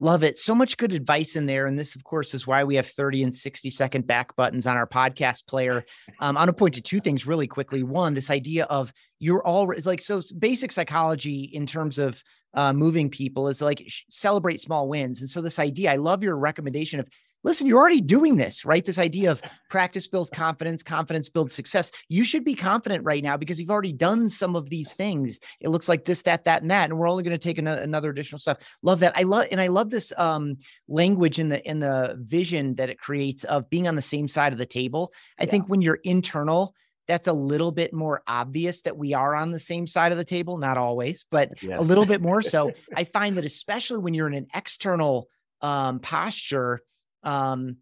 [0.01, 0.35] Love it.
[0.35, 1.67] So much good advice in there.
[1.67, 4.75] And this, of course, is why we have 30 and 60 second back buttons on
[4.75, 5.85] our podcast player.
[6.19, 7.83] Um, I'm going to point to two things really quickly.
[7.83, 12.23] One, this idea of you're all like, so basic psychology in terms of
[12.55, 15.21] uh, moving people is like celebrate small wins.
[15.21, 17.07] And so, this idea, I love your recommendation of
[17.43, 18.85] listen, you're already doing this, right?
[18.85, 21.91] This idea of practice builds confidence, confidence builds success.
[22.07, 25.39] You should be confident right now because you've already done some of these things.
[25.59, 27.81] It looks like this, that, that, and that, and we're only going to take another,
[27.81, 28.57] another additional stuff.
[28.81, 29.17] Love that.
[29.17, 32.99] I love, and I love this um, language in the in the vision that it
[32.99, 35.13] creates of being on the same side of the table.
[35.39, 35.51] I yeah.
[35.51, 36.75] think when you're internal.
[37.07, 40.23] That's a little bit more obvious that we are on the same side of the
[40.23, 41.77] table, not always, but yes.
[41.77, 42.71] a little bit more so.
[42.95, 45.27] I find that especially when you're in an external
[45.61, 46.81] um, posture,
[47.23, 47.77] um,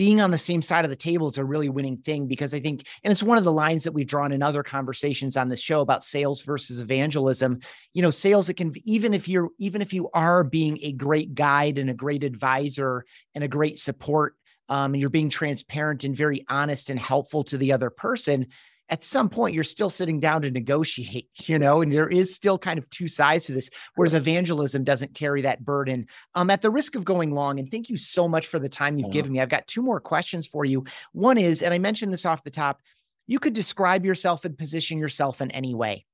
[0.00, 2.60] being on the same side of the table is a really winning thing because I
[2.60, 5.60] think, and it's one of the lines that we've drawn in other conversations on this
[5.60, 7.60] show about sales versus evangelism.
[7.92, 11.34] You know, sales, it can, even if you're, even if you are being a great
[11.34, 13.04] guide and a great advisor
[13.34, 14.36] and a great support,
[14.70, 18.46] um, and you're being transparent and very honest and helpful to the other person,
[18.90, 22.58] at some point you're still sitting down to negotiate, you know, and there is still
[22.58, 26.06] kind of two sides to this, whereas evangelism doesn't carry that burden.
[26.34, 28.98] Um, at the risk of going long, and thank you so much for the time
[28.98, 29.40] you've given me.
[29.40, 30.84] I've got two more questions for you.
[31.12, 32.80] One is, and I mentioned this off the top,
[33.26, 36.04] you could describe yourself and position yourself in any way.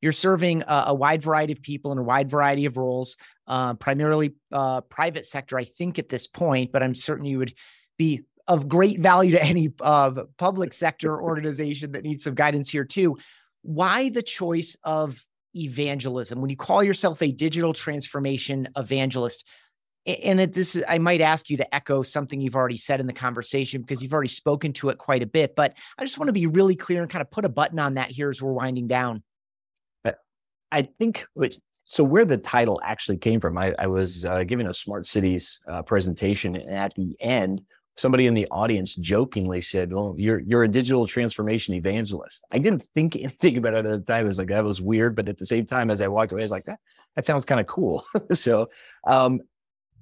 [0.00, 3.74] You're serving a, a wide variety of people in a wide variety of roles, uh,
[3.74, 7.52] primarily uh, private sector, I think, at this point, but I'm certain you would
[7.98, 12.84] be of great value to any uh, public sector organization that needs some guidance here
[12.84, 13.16] too.
[13.62, 15.22] Why the choice of
[15.54, 16.40] evangelism?
[16.40, 19.46] When you call yourself a digital transformation evangelist,
[20.06, 23.06] and it, this is, I might ask you to echo something you've already said in
[23.06, 25.54] the conversation because you've already spoken to it quite a bit.
[25.54, 27.94] But I just want to be really clear and kind of put a button on
[27.94, 29.22] that here as we're winding down.
[30.70, 31.26] I think
[31.84, 32.04] so.
[32.04, 35.82] Where the title actually came from, I, I was uh, giving a smart cities uh,
[35.82, 37.62] presentation, and at the end,
[37.98, 42.86] somebody in the audience jokingly said, "Well, you're you're a digital transformation evangelist." I didn't
[42.94, 44.24] think anything about it at the time.
[44.24, 46.42] I was like, that was weird, but at the same time, as I walked away,
[46.42, 46.78] I was like, that
[47.16, 48.06] that sounds kind of cool.
[48.32, 48.70] so,
[49.06, 49.40] um,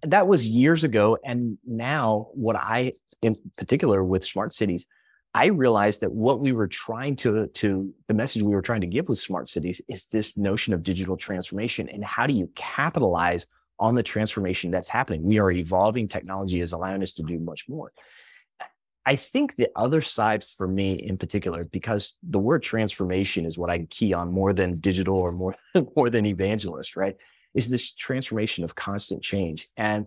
[0.02, 2.92] that was years ago, and now what I,
[3.22, 4.86] in particular, with smart cities,
[5.34, 8.86] I realized that what we were trying to, to the message we were trying to
[8.86, 13.46] give with smart cities is this notion of digital transformation and how do you capitalize
[13.78, 15.22] on the transformation that's happening?
[15.22, 17.90] We are evolving technology is allowing us to do much more.
[19.08, 23.70] I think the other side for me in particular, because the word transformation is what
[23.70, 25.54] I key on more than digital or more,
[25.96, 27.16] more than evangelist, right?
[27.54, 29.68] Is this transformation of constant change.
[29.76, 30.06] And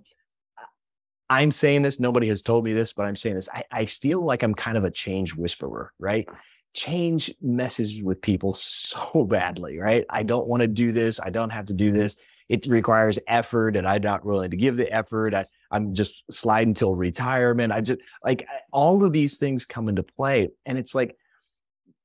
[1.29, 3.47] I'm saying this, nobody has told me this, but I'm saying this.
[3.53, 6.27] I, I feel like I'm kind of a change whisperer, right?
[6.73, 10.05] Change messes with people so badly, right?
[10.09, 11.19] I don't want to do this.
[11.21, 12.17] I don't have to do this
[12.49, 15.35] it requires effort and I'm not willing to give the effort.
[15.35, 17.71] I, I'm just sliding till retirement.
[17.71, 20.49] I just like all of these things come into play.
[20.65, 21.15] And it's like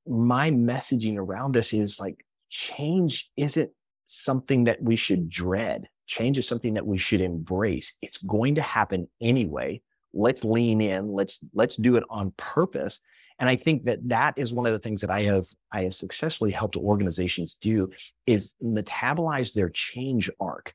[0.07, 3.71] my messaging around us is like change isn't
[4.05, 5.89] something that we should dread.
[6.07, 7.97] Change is something that we should embrace.
[8.03, 9.81] It's going to happen anyway.
[10.13, 11.11] Let's lean in.
[11.11, 13.01] Let's let's do it on purpose
[13.39, 15.95] and I think that that is one of the things that I have I have
[15.95, 17.91] successfully helped organizations do
[18.27, 20.73] is metabolize their change arc.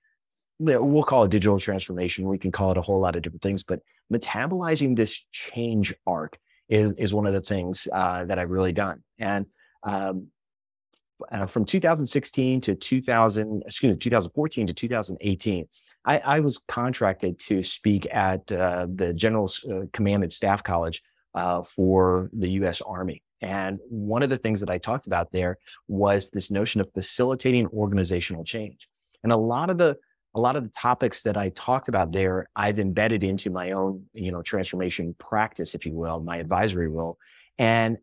[0.59, 2.27] We'll call it digital transformation.
[2.27, 3.79] We can call it a whole lot of different things, but
[4.11, 6.37] metabolizing this change arc
[6.67, 9.03] is is one of the things uh, that I've really done.
[9.17, 9.45] And
[9.83, 10.27] um,
[11.31, 15.67] uh, from 2016 to 2000, excuse me, 2014 to 2018,
[16.05, 21.01] I, I was contracted to speak at uh, the General uh, Command and Staff College
[21.35, 23.21] uh, for the US Army.
[23.41, 25.57] And one of the things that I talked about there
[25.87, 28.89] was this notion of facilitating organizational change.
[29.23, 29.97] And a lot of the
[30.35, 34.05] a lot of the topics that I talked about there, I've embedded into my own,
[34.13, 37.17] you know, transformation practice, if you will, my advisory role.
[37.57, 37.97] And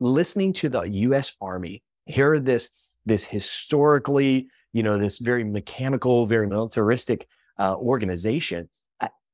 [0.00, 2.70] listening to the US Army, hear this,
[3.04, 7.28] this historically, you know, this very mechanical, very militaristic
[7.58, 8.70] uh, organization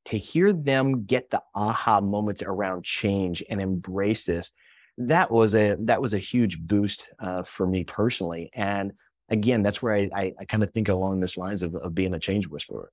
[0.07, 4.53] to hear them get the aha moment around change and embrace this
[5.09, 8.51] that was a that was a huge boost uh, for me personally.
[8.55, 8.93] And
[9.29, 12.15] again that's where i i, I kind of think along this lines of, of being
[12.15, 12.91] a change whisperer.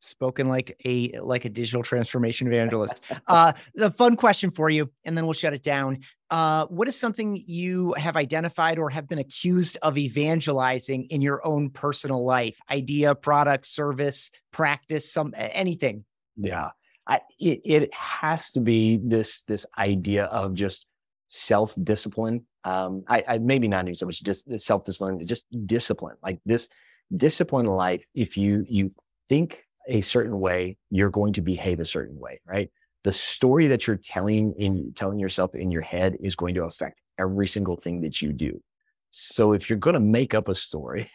[0.00, 3.00] Spoken like a like a digital transformation evangelist.
[3.28, 6.00] Uh the fun question for you and then we'll shut it down.
[6.28, 11.46] Uh what is something you have identified or have been accused of evangelizing in your
[11.46, 12.58] own personal life?
[12.68, 16.04] Idea product service practice some anything
[16.36, 16.70] yeah.
[17.06, 20.86] I, it, it has to be this this idea of just
[21.28, 22.46] self discipline.
[22.64, 26.16] Um, I, I maybe not even so much just self discipline, It's just discipline.
[26.22, 26.68] Like this
[27.14, 28.04] discipline life.
[28.14, 28.92] If you you
[29.28, 32.70] think a certain way, you're going to behave a certain way, right?
[33.04, 37.00] The story that you're telling in telling yourself in your head is going to affect
[37.18, 38.62] every single thing that you do.
[39.10, 41.10] So if you're going to make up a story,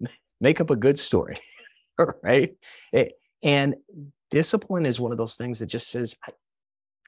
[0.40, 1.38] make up a good story,
[2.22, 2.54] right?
[2.92, 3.76] It, and
[4.30, 6.32] discipline is one of those things that just says, I,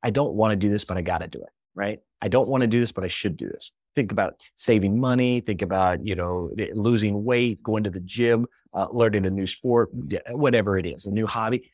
[0.03, 1.51] I don't want to do this, but I got to do it.
[1.75, 2.01] Right.
[2.21, 3.71] I don't want to do this, but I should do this.
[3.95, 5.41] Think about saving money.
[5.41, 9.89] Think about, you know, losing weight, going to the gym, uh, learning a new sport,
[10.31, 11.71] whatever it is, a new hobby.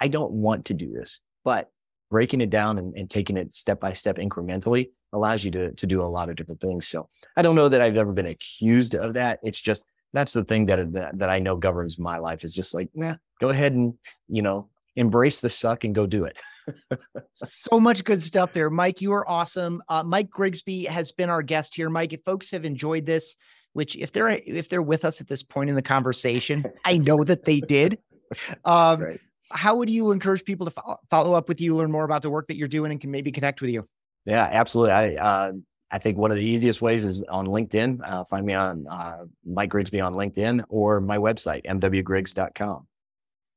[0.00, 1.70] I don't want to do this, but
[2.10, 5.86] breaking it down and, and taking it step by step incrementally allows you to, to
[5.86, 6.88] do a lot of different things.
[6.88, 9.40] So I don't know that I've ever been accused of that.
[9.42, 12.72] It's just, that's the thing that, that, that I know governs my life is just
[12.72, 13.94] like, nah, go ahead and,
[14.28, 16.36] you know, embrace the suck and go do it.
[17.34, 18.70] so much good stuff there.
[18.70, 19.82] Mike, you are awesome.
[19.88, 21.90] Uh, Mike Grigsby has been our guest here.
[21.90, 23.36] Mike, if folks have enjoyed this,
[23.72, 27.24] which if they're if they're with us at this point in the conversation, I know
[27.24, 27.98] that they did.
[28.64, 29.18] Um,
[29.50, 32.30] how would you encourage people to follow, follow up with you, learn more about the
[32.30, 33.86] work that you're doing, and can maybe connect with you?
[34.24, 34.92] Yeah, absolutely.
[34.92, 35.52] I uh,
[35.90, 38.00] I think one of the easiest ways is on LinkedIn.
[38.02, 42.88] Uh, find me on uh, Mike Grigsby on LinkedIn or my website, mwgrigs.com.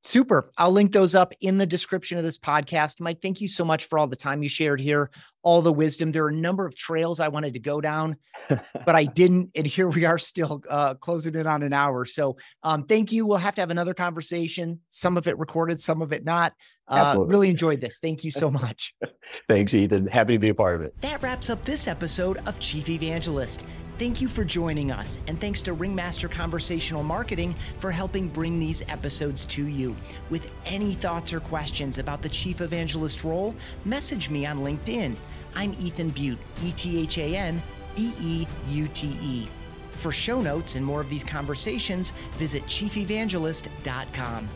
[0.07, 0.49] Super.
[0.57, 3.01] I'll link those up in the description of this podcast.
[3.01, 5.11] Mike, thank you so much for all the time you shared here,
[5.47, 6.11] all the wisdom.
[6.11, 8.17] There are a number of trails I wanted to go down,
[8.49, 9.51] but I didn't.
[9.55, 12.03] And here we are still uh, closing in on an hour.
[12.03, 13.25] So um, thank you.
[13.25, 16.51] We'll have to have another conversation, some of it recorded, some of it not.
[16.89, 17.99] Uh, really enjoyed this.
[17.99, 18.93] Thank you so much.
[19.47, 20.07] Thanks, Ethan.
[20.07, 20.99] Happy to be a part of it.
[21.01, 23.63] That wraps up this episode of Chief Evangelist.
[23.99, 28.83] Thank you for joining us, and thanks to Ringmaster Conversational Marketing for helping bring these
[28.89, 29.95] episodes to you.
[30.29, 35.15] With any thoughts or questions about the Chief Evangelist role, message me on LinkedIn.
[35.55, 37.61] I'm Ethan Beute, E T H A N
[37.95, 39.47] B E U T E.
[39.91, 44.49] For show notes and more of these conversations, visit chiefevangelist.com.